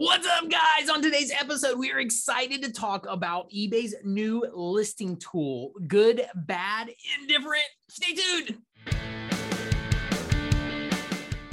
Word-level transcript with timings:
What's 0.00 0.28
up, 0.28 0.48
guys? 0.48 0.88
On 0.88 1.02
today's 1.02 1.32
episode, 1.32 1.76
we 1.76 1.90
are 1.90 1.98
excited 1.98 2.62
to 2.62 2.70
talk 2.70 3.04
about 3.08 3.50
eBay's 3.50 3.96
new 4.04 4.46
listing 4.54 5.16
tool. 5.16 5.72
Good, 5.88 6.24
bad, 6.36 6.90
indifferent. 7.20 7.64
Stay 7.88 8.14
tuned. 8.14 8.58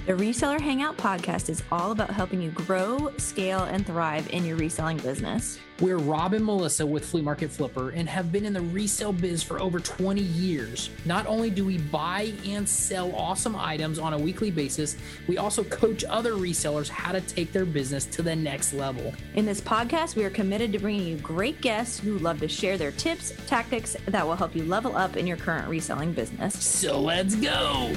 The 0.06 0.14
Reseller 0.14 0.62
Hangout 0.62 0.98
podcast 0.98 1.50
is 1.50 1.64
all 1.72 1.92
about 1.92 2.12
helping 2.12 2.40
you 2.40 2.52
grow, 2.52 3.12
scale, 3.18 3.64
and 3.64 3.84
thrive 3.84 4.30
in 4.30 4.46
your 4.46 4.56
reselling 4.56 4.98
business. 4.98 5.58
We're 5.80 5.98
Rob 5.98 6.34
and 6.34 6.46
Melissa 6.46 6.86
with 6.86 7.04
Flea 7.04 7.24
Market 7.24 7.50
Flipper 7.50 7.90
and 7.90 8.08
have 8.08 8.32
been 8.32 8.46
in 8.46 8.54
the 8.54 8.62
resale 8.62 9.12
biz 9.12 9.42
for 9.42 9.60
over 9.60 9.80
20 9.80 10.22
years. 10.22 10.92
Not 11.06 11.26
only 11.26 11.50
do 11.50 11.66
we 11.66 11.80
buy 11.80 12.34
and 12.46 12.70
sell 12.70 13.16
awesome 13.16 13.56
items 13.56 13.98
on 13.98 14.14
a 14.14 14.18
weekly 14.20 14.52
basis, 14.52 14.96
we 15.28 15.40
also 15.40 15.64
coach 15.64 16.04
other 16.04 16.34
resellers 16.34 16.88
how 16.88 17.12
to 17.12 17.22
take 17.22 17.52
their 17.52 17.66
business 17.66 18.06
to 18.06 18.22
the 18.22 18.36
next 18.36 18.74
level. 18.74 19.12
In 19.34 19.48
this 19.48 19.60
podcast, 19.60 20.16
we 20.16 20.24
are 20.24 20.30
committed 20.30 20.72
to 20.74 20.78
bringing 20.78 21.08
you 21.08 21.18
great 21.18 21.62
guests 21.62 22.00
who 22.00 22.20
love 22.20 22.40
to 22.42 22.48
share 22.48 22.78
their 22.78 22.92
tips, 22.92 23.34
tactics 23.48 23.98
that 24.06 24.24
will 24.24 24.36
help 24.36 24.56
you 24.56 24.66
level 24.66 24.96
up 24.96 25.18
in 25.18 25.26
your 25.26 25.38
current 25.38 25.68
reselling 25.68 26.14
business. 26.14 26.64
So 26.64 27.02
let's 27.02 27.34
go. 27.34 27.92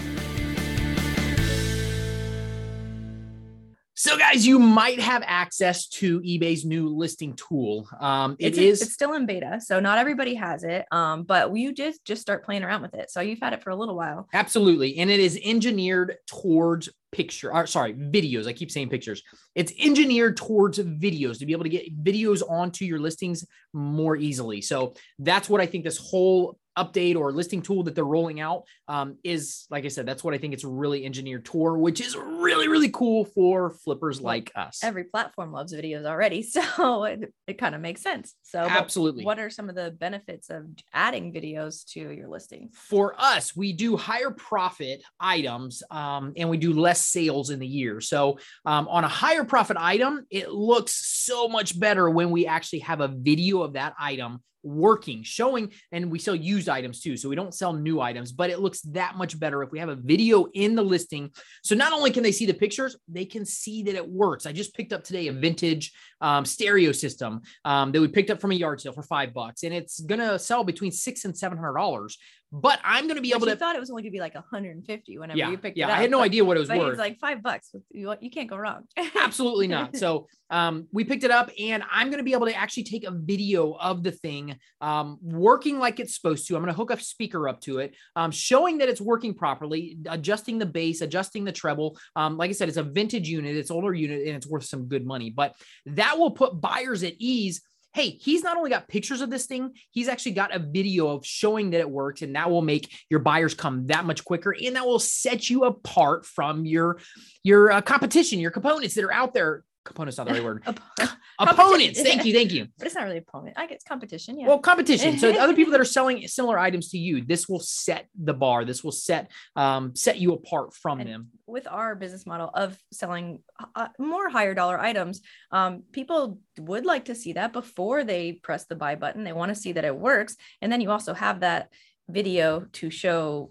So, 4.09 4.17
guys, 4.17 4.47
you 4.47 4.59
might 4.59 5.01
have 5.01 5.23
access 5.27 5.87
to 5.89 6.21
eBay's 6.21 6.65
new 6.65 6.89
listing 6.89 7.35
tool. 7.35 7.87
Um, 8.01 8.37
it 8.39 8.47
it's, 8.47 8.59
is- 8.59 8.81
it's 8.81 8.95
still 8.95 9.13
in 9.13 9.27
beta, 9.27 9.61
so 9.63 9.81
not 9.81 9.99
everybody 9.99 10.35
has 10.35 10.65
it. 10.65 10.87
Um, 10.91 11.25
but 11.25 11.55
you 11.55 11.75
just 11.75 12.03
just 12.07 12.23
start 12.23 12.43
playing 12.43 12.65
around 12.65 12.81
with 12.81 12.95
it. 12.95 13.11
So 13.11 13.21
you've 13.21 13.39
had 13.39 13.53
it 13.53 13.63
for 13.63 13.69
a 13.69 13.77
little 13.77 13.95
while. 13.95 14.27
absolutely, 14.33 14.97
and 14.97 15.11
it 15.11 15.21
is 15.21 15.39
engineered 15.45 16.17
towards 16.27 16.89
picture. 17.13 17.53
Or 17.53 17.67
sorry, 17.67 17.93
videos. 17.93 18.47
I 18.47 18.55
keep 18.55 18.71
saying 18.71 18.89
pictures. 18.89 19.23
It's 19.55 19.75
engineered 19.79 20.39
towards 20.39 20.79
videos 20.79 21.39
to 21.41 21.45
be 21.45 21.53
able 21.53 21.65
to 21.65 21.69
get 21.69 22.03
videos 22.03 22.41
onto 22.49 22.87
your 22.87 23.01
listings 23.01 23.45
more 23.75 24.17
easily. 24.17 24.63
So 24.63 24.95
that's 25.19 25.51
what 25.51 25.61
I 25.61 25.67
think 25.67 25.85
this 25.85 25.99
whole 25.99 26.59
update 26.79 27.17
or 27.17 27.33
listing 27.33 27.63
tool 27.63 27.83
that 27.85 27.95
they're 27.95 28.05
rolling 28.05 28.41
out 28.41 28.65
um, 28.87 29.17
is 29.25 29.67
like 29.71 29.85
I 29.85 29.89
said, 29.89 30.07
that's 30.07 30.23
what 30.23 30.35
I 30.35 30.39
think 30.39 30.55
it's 30.55 30.65
really 30.65 31.05
engineered 31.05 31.45
toward, 31.45 31.81
which 31.81 32.01
is 32.01 32.17
really, 32.17 32.69
really 32.69 32.91
cool 32.91 33.25
for 33.25 33.71
flippers 33.71 34.21
like 34.21 34.53
us. 34.55 34.81
Every 34.83 35.05
platform 35.05 35.53
loves 35.53 35.75
videos 35.75 36.05
already, 36.05 36.43
so 36.55 37.05
it, 37.05 37.33
it 37.47 37.59
kind 37.59 37.75
of 37.75 37.81
makes 37.81 38.03
sense. 38.03 38.35
So, 38.43 38.61
Absolutely. 38.61 39.25
what 39.25 39.39
are 39.39 39.51
some 39.51 39.69
of 39.69 39.75
the 39.75 39.91
benefits 39.91 40.51
of 40.51 40.67
adding 40.93 41.33
videos 41.33 41.85
to 41.93 42.01
your 42.01 42.29
listing? 42.29 42.71
for 42.73 43.15
us, 43.19 43.55
we 43.55 43.73
do 43.73 43.97
higher 43.97 44.31
profit 44.31 45.03
items 45.21 45.83
um, 45.91 46.33
and 46.37 46.49
we 46.49 46.57
do 46.57 46.73
less 46.73 47.05
sales 47.07 47.51
in 47.51 47.59
the 47.59 47.67
year. 47.67 48.01
So, 48.01 48.39
um, 48.65 48.89
on 48.89 49.05
a 49.05 49.09
higher 49.09 49.45
profit 49.45 49.77
item, 49.79 50.27
it 50.31 50.51
looks 50.51 50.93
so 50.93 51.49
much 51.49 51.79
better 51.79 52.09
when 52.09 52.31
we 52.31 52.47
actually 52.47 52.81
have 52.81 53.01
a 53.01 53.09
video 53.09 53.63
of 53.63 53.75
that 53.75 53.95
item 53.99 54.43
working, 54.63 55.23
showing, 55.23 55.73
and 55.93 56.11
we 56.11 56.19
sell 56.19 56.35
used 56.35 56.69
items 56.69 57.01
too. 57.01 57.17
So, 57.17 57.29
we 57.29 57.37
don't 57.37 57.55
sell 57.55 57.73
new 57.73 58.01
items, 58.01 58.33
but 58.33 58.51
it 58.51 58.61
looks 58.61 58.81
that 58.83 59.17
much 59.17 59.39
better 59.39 59.63
if 59.63 59.71
we 59.71 59.79
have 59.79 59.89
a 59.89 59.97
video 59.97 60.47
in 60.55 60.75
the 60.75 60.83
listing. 60.83 61.31
So, 61.63 61.75
not 61.75 61.93
only 61.93 62.11
can 62.11 62.23
they 62.23 62.33
see 62.33 62.47
the 62.47 62.55
pictures, 62.55 62.97
they 63.09 63.25
can 63.25 63.45
see 63.45 63.83
that 63.85 63.95
it 63.95 64.09
works. 64.09 64.47
I 64.47 64.53
just 64.53 64.75
picked 64.75 64.93
up 64.93 65.05
today 65.05 65.29
a 65.29 65.33
vintage 65.33 65.93
um, 66.21 66.45
stereo 66.45 66.93
system 66.93 67.43
um, 67.65 67.93
that 67.93 68.01
we 68.01 68.09
picked 68.09 68.31
up 68.31 68.41
from 68.41 68.53
a 68.53 68.55
yard 68.55 68.81
sale 68.81 68.93
for 68.93 69.03
five 69.03 69.33
bucks, 69.33 69.63
and 69.63 69.75
it's 69.75 70.01
gonna 70.01 70.39
sell 70.39 70.65
between 70.65 70.93
six 70.93 71.25
and 71.25 71.37
seven 71.37 71.59
hundred 71.59 71.77
dollars. 71.77 72.19
But 72.51 72.81
I'm 72.83 73.07
gonna 73.07 73.21
be 73.21 73.31
But 73.31 73.37
able 73.39 73.47
you 73.49 73.53
to. 73.55 73.59
thought 73.59 73.77
it 73.77 73.81
was 73.81 73.91
only 73.91 74.03
gonna 74.03 74.11
be 74.13 74.21
like 74.21 74.35
150 74.35 75.19
whenever 75.19 75.37
Yeah, 75.39 75.51
you 75.51 75.59
picked 75.59 75.77
yeah. 75.77 75.89
it 75.89 75.91
up. 75.91 75.99
I 75.99 76.01
had 76.01 76.11
no 76.11 76.19
but- 76.19 76.25
idea 76.25 76.45
what 76.45 76.57
it 76.57 76.61
was 76.61 76.69
worth. 76.71 76.91
it's 76.91 76.99
like 76.99 77.19
five 77.19 77.43
bucks. 77.43 77.75
You, 77.91 78.15
you 78.21 78.31
can't 78.31 78.49
go 78.49 78.57
wrong. 78.57 78.85
Absolutely 79.21 79.67
not. 79.67 79.97
So 79.97 80.27
um, 80.51 80.89
we 80.93 81.05
picked 81.05 81.25
it 81.25 81.31
up, 81.31 81.51
and 81.61 81.83
I'm 81.91 82.09
going 82.09 82.19
to 82.19 82.25
be 82.25 82.33
able 82.33 82.47
to 82.47 82.55
actually 82.55 82.85
take 82.85 83.05
a 83.05 83.11
video 83.11 83.73
of 83.73 84.03
the 84.03 84.13
thing 84.13 84.57
um, 84.81 85.19
working 85.21 85.79
like 85.79 86.01
it's 86.01 86.15
supposed 86.15 86.49
to. 86.49 86.57
I'm 86.57 86.63
going 86.63 86.73
to 86.73 86.77
hook 86.77 86.91
a 86.91 86.99
speaker 86.99 87.49
up 87.51 87.61
to 87.63 87.81
it, 87.81 87.95
um, 88.17 88.31
showing 88.31 88.79
that 88.79 88.89
it's 88.89 89.01
working 89.01 89.35
properly, 89.35 89.99
adjusting 90.09 90.59
the 90.59 90.65
bass, 90.65 91.03
adjusting 91.03 91.45
the 91.45 91.53
treble. 91.53 91.99
Um, 92.17 92.39
like 92.39 92.49
I 92.49 92.55
said, 92.55 92.69
it's 92.69 92.79
a 92.79 92.83
vintage 92.83 93.29
unit, 93.29 93.57
it's 93.57 93.71
older 93.71 93.93
unit, 93.93 94.27
and 94.27 94.37
it's 94.37 94.47
worth 94.47 94.65
some 94.65 94.87
good 94.89 95.05
money. 95.05 95.29
But 95.29 95.55
that 95.85 96.19
will 96.19 96.31
put 96.31 96.59
buyers 96.61 97.03
at 97.03 97.13
ease. 97.19 97.61
Hey, 97.95 98.11
he's 98.11 98.43
not 98.43 98.57
only 98.57 98.71
got 98.71 98.87
pictures 98.87 99.21
of 99.21 99.31
this 99.31 99.47
thing, 99.47 99.73
he's 99.91 100.09
actually 100.09 100.33
got 100.33 100.55
a 100.55 100.59
video 100.59 101.09
of 101.09 101.25
showing 101.25 101.71
that 101.71 101.81
it 101.81 101.91
works, 101.91 102.23
and 102.23 102.37
that 102.37 102.51
will 102.51 102.63
make 102.63 102.93
your 103.11 103.21
buyers 103.21 103.55
come 103.55 103.87
that 103.87 104.05
much 104.05 104.25
quicker, 104.25 104.55
and 104.63 104.77
that 104.77 104.87
will 104.87 104.99
set 104.99 105.49
you 105.51 105.65
apart 105.65 106.27
from 106.27 106.65
your 106.65 106.99
your 107.43 107.73
uh, 107.73 107.81
competition, 107.81 108.41
your 108.41 108.51
components 108.51 108.95
that 108.95 109.05
are 109.05 109.13
out 109.13 109.35
there. 109.35 109.65
Components 109.89 110.19
not 110.19 110.27
the 110.27 110.35
right 110.35 110.45
word. 110.45 110.63
Op- 110.67 110.81
Opponents. 111.39 112.01
Thank 112.03 112.25
you. 112.27 112.35
Thank 112.35 112.53
you. 112.53 112.67
but 112.77 112.87
it's 112.87 112.95
not 112.95 113.05
really 113.05 113.17
opponent. 113.19 113.55
I 113.57 113.67
guess 113.67 113.83
competition. 113.83 114.39
Yeah. 114.39 114.49
Well, 114.49 114.59
competition. 114.59 115.19
So 115.19 115.31
other 115.31 115.55
people 115.55 115.73
that 115.73 115.81
are 115.81 115.85
selling 115.99 116.27
similar 116.29 116.59
items 116.59 116.91
to 116.91 116.99
you, 116.99 117.25
this 117.25 117.49
will 117.49 117.61
set 117.61 118.07
the 118.15 118.35
bar. 118.35 118.65
This 118.67 118.85
will 118.85 118.93
set 118.93 119.31
um, 119.57 119.97
set 119.97 120.19
you 120.19 120.33
apart 120.35 120.75
from 120.75 121.01
And- 121.01 121.09
them. 121.09 121.29
with 121.47 121.67
our 121.67 121.95
business 121.95 122.27
model 122.27 122.51
of 122.53 122.77
selling 122.93 123.43
uh, 123.75 123.89
more 123.99 124.29
higher 124.29 124.53
dollar 124.55 124.79
items, 124.79 125.23
um, 125.51 125.83
people 125.93 126.39
would 126.59 126.85
like 126.85 127.07
to 127.07 127.15
see 127.15 127.33
that 127.33 127.53
before 127.55 128.05
they 128.05 128.33
press 128.33 128.67
the 128.67 128.77
buy 128.77 128.95
button. 128.97 129.25
They 129.25 129.33
want 129.33 129.49
to 129.55 129.61
see 129.65 129.73
that 129.73 129.85
it 129.87 129.97
works, 129.97 130.37
and 130.61 130.71
then 130.71 130.81
you 130.83 130.91
also 130.91 131.15
have 131.15 131.41
that 131.41 131.71
video 132.11 132.67
to 132.73 132.91
show 132.91 133.51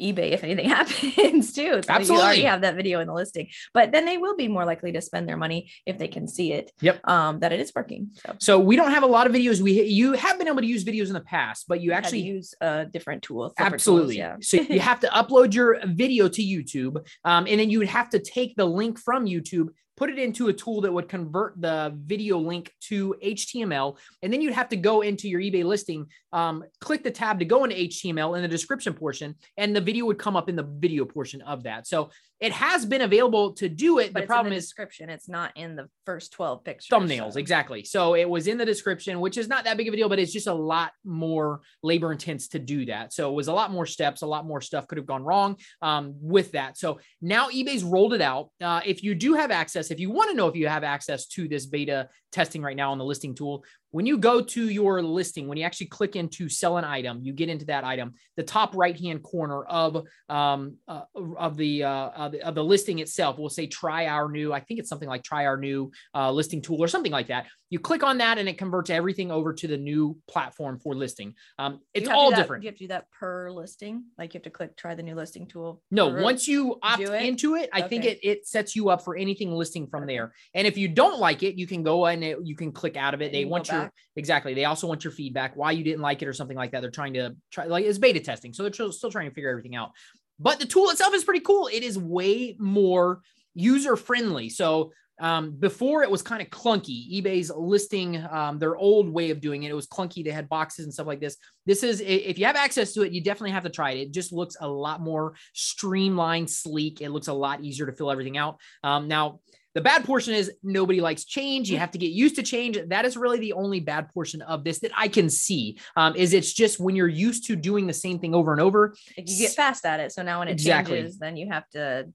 eBay 0.00 0.32
if 0.32 0.44
anything 0.44 0.68
happens 0.78 1.52
too. 1.52 1.62
So 1.62 1.76
You 1.76 1.82
Absolutely. 1.88 2.24
already 2.24 2.42
have 2.42 2.60
that 2.62 2.74
video 2.76 3.00
in 3.00 3.06
the 3.06 3.14
listing, 3.14 3.48
but 3.72 3.92
then 3.92 4.04
they 4.04 4.18
will 4.18 4.36
be 4.36 4.48
more 4.48 4.64
likely 4.64 4.92
to 4.92 5.00
spend 5.00 5.28
their 5.28 5.36
money 5.36 5.70
if 5.86 5.98
they 5.98 6.08
can 6.08 6.28
see 6.28 6.52
it. 6.52 6.72
Yep. 6.80 7.06
Um, 7.08 7.40
that 7.40 7.52
it 7.52 7.60
is 7.60 7.72
working. 7.74 8.10
So 8.24 8.34
So 8.38 8.58
we 8.58 8.76
don't 8.76 8.92
have 8.92 9.02
a 9.02 9.06
lot 9.06 9.26
of 9.26 9.32
videos. 9.32 9.60
We 9.60 9.82
you 9.82 10.12
have 10.14 10.38
been 10.38 10.48
able 10.48 10.60
to 10.60 10.66
use 10.66 10.84
videos 10.84 11.08
in 11.08 11.12
the 11.14 11.20
past, 11.20 11.66
but 11.68 11.80
you 11.80 11.92
actually 11.92 12.20
use 12.20 12.54
a 12.60 12.86
different 12.86 13.22
tool. 13.22 13.52
flipper 13.56 13.70
tools, 13.70 13.74
Absolutely. 13.74 14.18
yeah. 14.18 14.36
so 14.40 14.56
you 14.56 14.80
have 14.90 15.00
to 15.00 15.08
upload 15.08 15.54
your 15.54 15.78
video 15.86 16.28
to 16.28 16.42
YouTube, 16.42 16.94
um, 17.24 17.46
and 17.46 17.60
then 17.60 17.70
you 17.70 17.78
would 17.78 17.88
have 17.88 18.08
to 18.10 18.18
take 18.18 18.56
the 18.56 18.64
link 18.64 18.98
from 18.98 19.26
YouTube, 19.26 19.68
put 19.98 20.10
it 20.10 20.18
into 20.18 20.46
a 20.46 20.52
tool 20.52 20.80
that 20.80 20.92
would 20.92 21.08
convert 21.08 21.60
the 21.60 21.92
video 22.04 22.38
link 22.38 22.72
to 22.82 23.16
HTML, 23.20 23.98
and 24.22 24.32
then 24.32 24.40
you'd 24.40 24.54
have 24.54 24.68
to 24.68 24.76
go 24.76 25.00
into 25.00 25.28
your 25.28 25.40
eBay 25.40 25.64
listing, 25.64 26.06
um, 26.32 26.62
click 26.80 27.02
the 27.02 27.10
tab 27.10 27.40
to 27.40 27.44
go 27.44 27.64
into 27.64 27.74
HTML 27.74 28.36
in 28.36 28.42
the 28.42 28.48
description 28.48 28.94
portion, 28.94 29.34
and 29.56 29.74
the 29.74 29.80
video 29.80 30.06
would 30.06 30.18
come 30.18 30.36
up 30.36 30.48
in 30.48 30.54
the 30.54 30.62
video 30.62 31.04
portion 31.04 31.42
of 31.42 31.64
that. 31.64 31.88
So 31.88 32.10
it 32.40 32.52
has 32.52 32.86
been 32.86 33.02
available 33.02 33.52
to 33.54 33.68
do 33.68 33.98
it. 33.98 34.12
But 34.12 34.20
the 34.20 34.26
problem 34.26 34.50
the 34.50 34.56
is 34.56 34.64
description. 34.64 35.10
It's 35.10 35.28
not 35.28 35.56
in 35.56 35.76
the 35.76 35.88
first 36.08 36.32
12 36.32 36.64
pictures. 36.64 36.88
thumbnails 36.90 37.34
so- 37.34 37.38
exactly 37.38 37.84
so 37.84 38.14
it 38.14 38.26
was 38.26 38.46
in 38.46 38.56
the 38.56 38.64
description 38.64 39.20
which 39.20 39.36
is 39.36 39.46
not 39.46 39.64
that 39.64 39.76
big 39.76 39.88
of 39.88 39.92
a 39.92 39.96
deal 39.98 40.08
but 40.08 40.18
it's 40.18 40.32
just 40.32 40.46
a 40.46 40.54
lot 40.54 40.90
more 41.04 41.60
labor 41.82 42.12
intense 42.12 42.48
to 42.48 42.58
do 42.58 42.86
that 42.86 43.12
so 43.12 43.30
it 43.30 43.34
was 43.34 43.48
a 43.48 43.52
lot 43.52 43.70
more 43.70 43.84
steps 43.84 44.22
a 44.22 44.26
lot 44.26 44.46
more 44.46 44.62
stuff 44.62 44.86
could 44.88 44.96
have 44.96 45.06
gone 45.06 45.22
wrong 45.22 45.54
um, 45.82 46.14
with 46.18 46.52
that 46.52 46.78
so 46.78 46.98
now 47.20 47.50
ebay's 47.50 47.84
rolled 47.84 48.14
it 48.14 48.22
out 48.22 48.48
uh, 48.62 48.80
if 48.86 49.02
you 49.02 49.14
do 49.14 49.34
have 49.34 49.50
access 49.50 49.90
if 49.90 50.00
you 50.00 50.10
want 50.10 50.30
to 50.30 50.34
know 50.34 50.48
if 50.48 50.56
you 50.56 50.66
have 50.66 50.82
access 50.82 51.26
to 51.26 51.46
this 51.46 51.66
beta 51.66 52.08
testing 52.32 52.62
right 52.62 52.76
now 52.76 52.90
on 52.90 52.96
the 52.96 53.04
listing 53.04 53.34
tool 53.34 53.62
when 53.90 54.06
you 54.06 54.18
go 54.18 54.40
to 54.40 54.68
your 54.68 55.02
listing 55.02 55.48
when 55.48 55.56
you 55.58 55.64
actually 55.64 55.86
click 55.86 56.16
into 56.16 56.48
sell 56.48 56.76
an 56.76 56.84
item 56.84 57.20
you 57.22 57.32
get 57.32 57.48
into 57.48 57.64
that 57.64 57.84
item 57.84 58.14
the 58.36 58.42
top 58.42 58.74
right 58.76 58.98
hand 58.98 59.22
corner 59.22 59.64
of 59.64 60.04
um, 60.28 60.76
uh, 60.86 61.02
of 61.36 61.56
the, 61.56 61.82
uh, 61.84 62.08
of 62.10 62.32
the 62.32 62.42
of 62.46 62.54
the 62.54 62.64
listing 62.64 62.98
itself 62.98 63.38
will 63.38 63.48
say 63.48 63.66
try 63.66 64.06
our 64.06 64.30
new 64.30 64.52
i 64.52 64.60
think 64.60 64.78
it's 64.80 64.88
something 64.88 65.08
like 65.08 65.22
try 65.22 65.46
our 65.46 65.56
new 65.56 65.90
uh, 66.14 66.30
listing 66.30 66.60
tool 66.60 66.82
or 66.82 66.88
something 66.88 67.12
like 67.12 67.28
that. 67.28 67.46
You 67.70 67.78
click 67.78 68.02
on 68.02 68.16
that 68.18 68.38
and 68.38 68.48
it 68.48 68.56
converts 68.56 68.88
everything 68.88 69.30
over 69.30 69.52
to 69.52 69.66
the 69.66 69.76
new 69.76 70.16
platform 70.26 70.80
for 70.80 70.94
listing. 70.94 71.34
Um, 71.58 71.80
it's 71.92 72.04
you 72.04 72.08
do 72.10 72.16
all 72.16 72.30
that- 72.30 72.36
different. 72.36 72.62
You 72.64 72.68
have 72.68 72.76
to 72.76 72.84
do 72.84 72.88
that 72.88 73.10
per 73.10 73.50
listing? 73.50 74.04
Like 74.16 74.32
you 74.32 74.38
have 74.38 74.44
to 74.44 74.50
click 74.50 74.74
try 74.76 74.94
the 74.94 75.02
new 75.02 75.14
listing 75.14 75.46
tool? 75.46 75.82
No, 75.90 76.08
once 76.08 76.48
you 76.48 76.78
opt 76.82 77.02
it? 77.02 77.22
into 77.22 77.56
it, 77.56 77.68
I 77.72 77.82
think 77.82 78.06
it 78.06 78.20
it 78.22 78.46
sets 78.46 78.74
you 78.74 78.88
up 78.88 79.04
for 79.04 79.16
anything 79.16 79.52
listing 79.52 79.86
from 79.86 80.04
Okay. 80.04 80.14
there. 80.14 80.32
And 80.54 80.66
if 80.66 80.78
you 80.78 80.88
don't 80.88 81.18
like 81.18 81.42
it, 81.42 81.56
you 81.56 81.66
can 81.66 81.82
go 81.82 82.06
and 82.06 82.24
it, 82.24 82.38
you 82.42 82.56
can 82.56 82.72
click 82.72 82.96
out 82.96 83.12
of 83.12 83.20
it. 83.20 83.26
And 83.26 83.34
They 83.34 83.44
want 83.44 83.66
go 83.66 83.72
your 83.82 83.92
exactly. 84.16 84.54
They 84.54 84.64
also 84.64 84.86
want 84.86 85.04
your 85.04 85.12
feedback, 85.12 85.56
why 85.56 85.72
you 85.72 85.84
didn't 85.84 86.02
like 86.02 86.22
it 86.22 86.28
or 86.28 86.32
something 86.32 86.56
like 86.56 86.72
that. 86.72 86.80
They're 86.80 86.90
trying 86.90 87.14
to 87.14 87.36
try 87.50 87.64
like 87.66 87.84
it's 87.84 87.98
beta 87.98 88.20
testing, 88.20 88.52
so 88.52 88.62
they're 88.62 88.92
still 88.92 89.10
trying 89.10 89.28
to 89.28 89.34
figure 89.34 89.50
everything 89.50 89.76
out. 89.76 89.92
But 90.38 90.60
the 90.60 90.66
tool 90.66 90.90
itself 90.90 91.14
is 91.14 91.24
pretty 91.24 91.40
cool. 91.40 91.68
It 91.72 91.82
is 91.82 91.98
way 91.98 92.56
more 92.58 93.20
user 93.54 93.96
friendly. 93.96 94.48
So 94.48 94.92
um, 95.20 95.52
before 95.52 96.02
it 96.02 96.10
was 96.10 96.22
kind 96.22 96.40
of 96.40 96.48
clunky. 96.48 97.20
eBay's 97.20 97.50
listing 97.50 98.24
um, 98.30 98.58
their 98.58 98.76
old 98.76 99.08
way 99.08 99.30
of 99.30 99.40
doing 99.40 99.64
it. 99.64 99.70
It 99.70 99.74
was 99.74 99.86
clunky. 99.86 100.24
They 100.24 100.30
had 100.30 100.48
boxes 100.48 100.84
and 100.84 100.94
stuff 100.94 101.06
like 101.06 101.20
this. 101.20 101.36
This 101.66 101.82
is 101.82 102.00
if 102.00 102.38
you 102.38 102.46
have 102.46 102.56
access 102.56 102.92
to 102.92 103.02
it, 103.02 103.12
you 103.12 103.22
definitely 103.22 103.50
have 103.50 103.64
to 103.64 103.70
try 103.70 103.92
it. 103.92 103.98
It 103.98 104.12
just 104.12 104.32
looks 104.32 104.56
a 104.60 104.68
lot 104.68 105.00
more 105.00 105.34
streamlined, 105.54 106.50
sleek. 106.50 107.00
It 107.00 107.10
looks 107.10 107.28
a 107.28 107.32
lot 107.32 107.62
easier 107.62 107.86
to 107.86 107.92
fill 107.92 108.10
everything 108.10 108.38
out. 108.38 108.58
Um, 108.84 109.08
now, 109.08 109.40
the 109.78 109.84
bad 109.84 110.04
portion 110.04 110.34
is 110.34 110.50
nobody 110.64 111.00
likes 111.00 111.24
change. 111.24 111.70
You 111.70 111.78
have 111.78 111.92
to 111.92 111.98
get 111.98 112.10
used 112.10 112.34
to 112.34 112.42
change. 112.42 112.76
That 112.88 113.04
is 113.04 113.16
really 113.16 113.38
the 113.38 113.52
only 113.52 113.78
bad 113.78 114.08
portion 114.12 114.42
of 114.42 114.64
this 114.64 114.80
that 114.80 114.90
I 114.96 115.06
can 115.06 115.30
see. 115.30 115.78
Um, 115.94 116.16
is 116.16 116.32
it's 116.32 116.52
just 116.52 116.80
when 116.80 116.96
you're 116.96 117.06
used 117.06 117.46
to 117.46 117.54
doing 117.54 117.86
the 117.86 117.92
same 117.92 118.18
thing 118.18 118.34
over 118.34 118.50
and 118.50 118.60
over. 118.60 118.96
You 119.16 119.38
get 119.38 119.52
fast 119.52 119.84
at 119.84 120.00
it. 120.00 120.10
So 120.10 120.24
now 120.24 120.40
when 120.40 120.48
it 120.48 120.52
Exactly. 120.52 120.96
changes, 120.96 121.16
then 121.16 121.36
you 121.36 121.48
have 121.52 121.68
to 121.70 122.08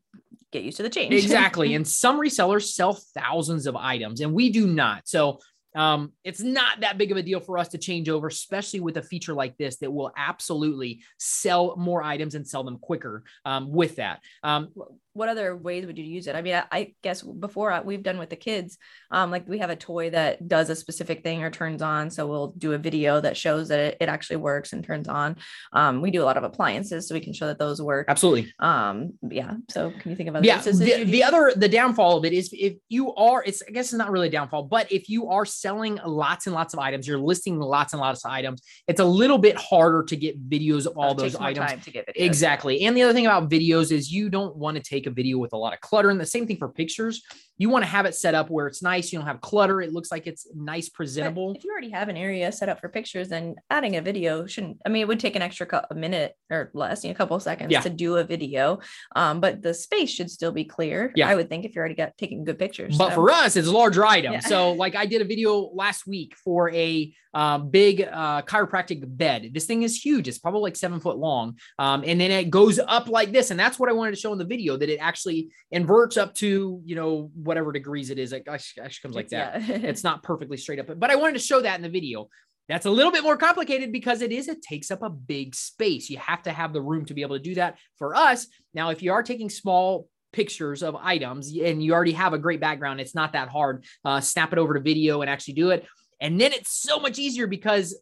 get 0.52 0.64
used 0.64 0.76
to 0.76 0.84
the 0.84 0.90
change. 0.90 1.14
exactly. 1.14 1.74
And 1.76 1.88
some 1.88 2.20
resellers 2.20 2.74
sell 2.74 3.00
thousands 3.16 3.66
of 3.66 3.78
items, 3.78 4.20
and 4.20 4.34
we 4.34 4.50
do 4.50 4.68
not. 4.68 5.08
So 5.08 5.40
um, 5.74 6.12
it's 6.26 6.42
not 6.42 6.82
that 6.82 6.98
big 6.98 7.12
of 7.12 7.18
a 7.18 7.24
deal 7.24 7.40
for 7.40 7.58
us 7.58 7.70
to 7.70 7.78
change 7.78 8.10
over, 8.10 8.28
especially 8.28 8.82
with 8.82 8.98
a 8.98 9.02
feature 9.02 9.34
like 9.34 9.58
this 9.58 9.78
that 9.78 9.92
will 9.92 10.12
absolutely 10.18 11.02
sell 11.18 11.76
more 11.78 12.04
items 12.04 12.36
and 12.36 12.46
sell 12.46 12.66
them 12.66 12.78
quicker 12.78 13.24
um, 13.46 13.72
with 13.72 13.96
that. 13.96 14.20
Um, 14.44 14.70
what 15.14 15.30
other 15.30 15.56
ways 15.56 15.86
would 15.86 15.98
you 15.98 16.04
use 16.04 16.28
it? 16.28 16.36
I 16.36 16.42
mean, 16.42 16.56
I, 16.56 16.64
I 16.72 16.94
guess 17.04 17.22
before 17.22 17.72
I, 17.72 17.82
we've 17.82 18.04
done 18.04 18.18
with 18.18 18.30
the 18.30 18.36
kids, 18.36 18.78
um, 19.12 19.32
like 19.32 19.48
we 19.48 19.60
have 19.60 19.70
a 19.70 19.76
toy 19.76 20.10
that 20.10 20.48
does 20.48 20.70
a 20.70 20.76
specific 20.76 21.24
thing 21.24 21.44
or 21.44 21.52
turns 21.52 21.82
on. 21.82 22.10
So 22.10 22.28
we'll 22.28 22.54
do 22.58 22.74
a 22.74 22.78
video 22.78 23.22
that 23.22 23.38
shows 23.38 23.70
that 23.70 23.80
it, 23.80 23.98
it 24.02 24.10
actually 24.10 24.38
works 24.38 24.74
and 24.74 24.84
turns 24.84 25.08
on. 25.08 25.36
Um, 25.72 26.02
we 26.02 26.12
do 26.12 26.24
a 26.24 26.26
lot 26.26 26.38
of 26.38 26.44
appliances, 26.44 27.08
so 27.08 27.16
we 27.16 27.22
can 27.22 27.34
show 27.34 27.48
that 27.48 27.60
those 27.60 27.82
work. 27.82 28.08
Absolutely. 28.10 28.52
Um, 28.60 29.14
yeah. 29.30 29.54
So 29.70 29.92
can 30.00 30.12
you 30.12 30.18
think 30.18 30.30
of 30.30 30.36
other 30.36 30.46
yeah, 30.46 30.60
the, 30.62 31.04
the 31.06 31.24
other 31.24 31.54
the 31.56 31.70
downfall 31.70 32.18
of 32.18 32.26
it 32.26 32.34
is 32.34 32.50
if 32.52 32.74
you 32.90 33.14
are, 33.16 33.44
it's 33.44 33.62
I 33.68 33.72
guess 33.72 33.86
it's 33.86 33.94
not 33.94 34.12
really 34.12 34.28
a 34.28 34.32
downfall, 34.32 34.64
but 34.64 34.92
if 34.92 35.10
you 35.10 35.30
are 35.30 35.46
selling 35.46 36.00
lots 36.06 36.48
and 36.48 36.56
lots 36.56 36.74
of 36.74 36.80
items, 36.80 37.08
you're 37.08 37.20
listing 37.20 37.60
lots 37.60 37.94
and 37.94 38.00
lots 38.00 38.26
of 38.26 38.32
items, 38.32 38.62
it's 38.88 39.00
a 39.00 39.06
little 39.06 39.38
bit 39.38 39.58
harder 39.58 40.04
to 40.04 40.16
get 40.16 40.50
videos 40.50 40.86
of 40.88 40.98
all 40.98 41.12
Uh, 41.12 41.14
those 41.14 41.36
items. 41.36 41.70
time 41.70 41.82
to 41.82 41.92
get 41.92 42.08
videos. 42.08 42.26
Exactly. 42.26 42.84
And 42.86 42.98
the 42.98 43.04
other 43.04 43.14
thing 43.14 43.28
about 43.28 43.50
videos 43.50 43.92
is 43.92 44.12
you 44.12 44.30
don't 44.30 44.56
want 44.56 44.78
to 44.78 44.84
take 44.84 45.03
a 45.08 45.12
video 45.12 45.38
with 45.38 45.54
a 45.54 45.58
lot 45.58 45.74
of 45.74 45.82
clutter. 45.82 46.10
And 46.10 46.20
the 46.20 46.26
same 46.26 46.48
thing 46.48 46.58
for 46.58 46.70
pictures. 46.70 47.22
You 47.58 47.70
want 47.70 47.84
to 47.84 47.90
have 47.90 48.06
it 48.06 48.16
set 48.16 48.34
up 48.34 48.50
where 48.50 48.66
it's 48.68 48.82
nice. 48.82 49.14
You 49.14 49.20
don't 49.20 49.28
have 49.28 49.40
clutter. 49.40 49.80
It 49.82 49.94
looks 49.94 50.12
like 50.12 50.26
it's 50.26 50.48
nice, 50.56 50.90
But 50.90 50.96
presentable. 50.98 51.54
if 51.56 51.64
you 51.64 51.72
already 51.72 51.92
have 51.92 52.10
an 52.10 52.18
area 52.18 52.52
set 52.52 52.68
up 52.68 52.80
for 52.82 52.90
pictures, 52.90 53.30
then 53.30 53.56
adding 53.70 53.96
a 53.96 54.02
video 54.02 54.46
shouldn't. 54.48 54.78
I 54.86 54.90
mean, 54.90 55.02
it 55.04 55.08
would 55.08 55.20
take 55.20 55.36
an 55.36 55.42
extra 55.44 55.66
cou- 55.68 55.82
a 55.92 55.96
minute 55.96 56.34
or 56.50 56.72
less, 56.74 57.04
you 57.04 57.10
know, 57.10 57.14
a 57.14 57.16
couple 57.16 57.36
of 57.36 57.44
seconds 57.44 57.72
Yeah. 57.72 57.82
to 57.82 57.90
do 57.90 58.18
a 58.18 58.24
video. 58.24 58.80
Um, 59.16 59.40
but 59.40 59.62
the 59.62 59.74
space 59.74 60.10
should 60.10 60.32
still 60.32 60.52
be 60.52 60.66
clear. 60.66 61.12
Yeah. 61.16 61.30
I 61.30 61.36
would 61.36 61.48
think 61.50 61.64
if 61.64 61.76
you 61.76 61.80
already 61.80 61.96
got 61.96 62.18
taking 62.18 62.44
good 62.44 62.58
pictures. 62.58 62.98
But 62.98 63.10
so- 63.10 63.16
for 63.16 63.32
us, 63.32 63.56
it's 63.56 63.68
a 63.68 63.72
larger 63.72 64.06
item. 64.06 64.34
Yeah. 64.34 64.40
So, 64.40 64.72
like, 64.72 64.96
I 64.96 65.06
did 65.06 65.22
a 65.22 65.26
video 65.26 65.70
last 65.74 66.08
week 66.08 66.36
for 66.44 66.72
a 66.72 67.14
uh, 67.36 67.58
big 67.58 68.02
uh, 68.02 68.44
chiropractic 68.44 69.02
bed. 69.18 69.50
This 69.54 69.66
thing 69.66 69.82
is 69.82 70.00
huge. 70.00 70.28
It's 70.28 70.38
probably 70.38 70.62
like 70.62 70.76
seven 70.76 71.00
foot 71.00 71.18
long, 71.18 71.58
um, 71.80 72.04
and 72.06 72.22
then 72.22 72.30
it 72.30 72.52
goes 72.52 72.78
up 72.80 73.08
like 73.10 73.32
this. 73.32 73.50
And 73.50 73.60
that's 73.60 73.80
what 73.80 73.90
I 73.90 73.92
wanted 73.94 74.12
to 74.12 74.18
show 74.18 74.32
in 74.34 74.38
the 74.38 74.46
video 74.46 74.78
that 74.78 74.88
it 74.94 74.98
actually 75.00 75.50
inverts 75.72 76.18
up 76.18 76.34
to 76.36 76.82
you 76.86 76.96
know 76.96 77.32
whatever 77.36 77.72
degrees 77.72 78.10
it 78.10 78.20
is. 78.20 78.34
It 78.34 78.48
actually, 78.48 78.90
comes 79.02 79.16
like 79.16 79.30
that. 79.30 79.58
It's- 79.58 79.70
yeah. 79.70 79.90
it's 79.90 80.04
not 80.10 80.24
perfectly 80.24 80.58
straight 80.58 80.80
up, 80.80 80.88
but 80.98 81.12
I 81.12 81.16
wanted 81.16 81.34
to 81.34 81.40
show 81.40 81.62
that 81.62 81.76
in 81.76 81.82
the 81.82 81.90
video. 81.90 82.30
That's 82.70 82.86
a 82.86 82.90
little 82.90 83.12
bit 83.12 83.24
more 83.24 83.36
complicated 83.36 83.92
because 83.92 84.22
it 84.22 84.32
is, 84.32 84.48
it 84.48 84.62
takes 84.62 84.90
up 84.90 85.04
a 85.04 85.10
big 85.10 85.54
space. 85.54 86.10
You 86.10 86.18
have 86.20 86.44
to 86.44 86.52
have 86.52 86.72
the 86.72 86.82
room 86.82 87.06
to 87.06 87.14
be 87.14 87.22
able 87.22 87.36
to 87.36 87.44
do 87.44 87.56
that. 87.56 87.78
For 87.98 88.16
us, 88.16 88.48
now, 88.74 88.90
if 88.90 89.04
you 89.04 89.12
are 89.12 89.22
taking 89.22 89.50
small 89.50 90.08
pictures 90.32 90.82
of 90.82 90.96
items 90.96 91.54
and 91.58 91.84
you 91.84 91.94
already 91.94 92.14
have 92.14 92.34
a 92.34 92.38
great 92.38 92.62
background, 92.62 93.02
it's 93.02 93.14
not 93.14 93.34
that 93.34 93.50
hard. 93.50 93.84
Uh, 94.06 94.22
snap 94.22 94.54
it 94.54 94.60
over 94.60 94.76
to 94.76 94.80
video 94.80 95.22
and 95.22 95.30
actually 95.30 95.56
do 95.56 95.72
it. 95.72 95.86
And 96.22 96.40
then 96.40 96.54
it's 96.54 96.72
so 96.72 97.00
much 97.00 97.20
easier 97.20 97.48
because 97.48 98.00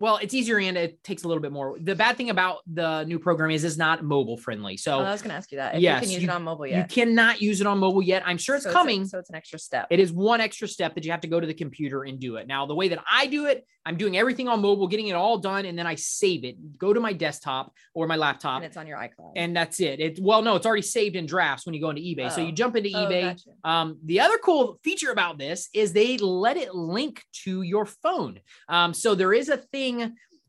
well, 0.00 0.16
it's 0.16 0.34
easier 0.34 0.58
and 0.58 0.76
it 0.76 1.04
takes 1.04 1.22
a 1.24 1.28
little 1.28 1.42
bit 1.42 1.52
more. 1.52 1.76
The 1.78 1.94
bad 1.94 2.16
thing 2.16 2.30
about 2.30 2.58
the 2.66 3.04
new 3.04 3.18
program 3.18 3.50
is 3.50 3.62
it's 3.64 3.76
not 3.76 4.02
mobile 4.02 4.36
friendly. 4.38 4.76
So 4.78 4.98
Oh, 4.98 5.02
I 5.02 5.12
was 5.12 5.20
going 5.22 5.30
to 5.30 5.36
ask 5.36 5.52
you 5.52 5.58
that. 5.58 5.76
If 5.76 5.82
yes, 5.82 6.00
you 6.02 6.06
can 6.06 6.10
use 6.14 6.22
you- 6.24 6.28
it 6.30 6.32
on 6.32 6.42
mobile 6.42 6.66
yet. 6.66 6.78
you 6.90 7.04
cannot 7.04 7.40
use 7.42 7.60
it 7.60 7.66
on 7.66 7.78
mobile 7.78 8.02
yet. 8.02 8.22
I'm 8.26 8.38
sure 8.38 8.56
it's 8.56 8.64
So 8.64 8.70
a- 8.70 8.72
coming. 8.72 9.06
so 9.06 9.18
it's 9.18 9.28
an 9.30 9.36
extra 9.36 9.58
step. 9.58 9.86
It 9.90 10.00
is 10.00 10.10
one 10.10 10.40
extra 10.40 10.66
step 10.66 10.94
that 10.94 11.04
you 11.04 11.10
have 11.12 11.20
to 11.20 11.28
go 11.28 11.38
to 11.38 11.46
the 11.46 11.54
computer 11.54 12.02
and 12.04 12.18
do 12.18 12.36
it. 12.36 12.46
Now, 12.46 12.66
the 12.66 12.74
way 12.74 12.88
that 12.88 12.98
I 13.10 13.26
do 13.26 13.46
it, 13.46 13.66
I'm 13.86 13.96
doing 13.96 14.16
everything 14.16 14.46
on 14.46 14.60
mobile, 14.60 14.88
getting 14.88 15.08
it 15.08 15.14
all 15.14 15.38
done, 15.38 15.64
and 15.64 15.78
then 15.78 15.86
I 15.86 15.94
save 15.94 16.44
it. 16.44 16.78
Go 16.78 16.92
to 16.92 17.00
my 17.00 17.14
desktop 17.14 17.72
or 17.94 18.06
my 18.06 18.16
laptop, 18.16 18.56
and 18.56 18.66
it's 18.66 18.76
on 18.76 18.86
your 18.86 18.98
iCloud. 18.98 19.32
and 19.36 19.56
that's 19.56 19.80
it. 19.80 20.00
It 20.00 20.18
well, 20.20 20.42
no, 20.42 20.54
it's 20.56 20.66
already 20.66 20.82
saved 20.82 21.16
in 21.16 21.24
drafts 21.24 21.64
when 21.64 21.74
you 21.74 21.80
go 21.80 21.88
into 21.90 22.02
eBay. 22.02 22.30
So 22.30 22.42
Oh. 22.42 22.44
you 22.46 22.52
jump 22.52 22.76
into 22.76 22.90
Oh, 22.94 23.06
eBay. 23.06 23.22
gotcha. 23.22 23.50
Um, 23.64 23.98
the 24.04 24.20
other 24.20 24.36
cool 24.44 24.78
feature 24.84 25.10
about 25.12 25.38
this 25.38 25.68
is 25.74 25.92
they 25.94 26.18
let 26.18 26.56
it 26.58 26.74
link 26.74 27.22
to 27.44 27.62
your 27.62 27.86
phone. 27.86 28.40
Um, 28.68 28.92
so 28.92 29.14
there 29.14 29.32
is 29.32 29.48
a 29.48 29.56
thing 29.56 29.89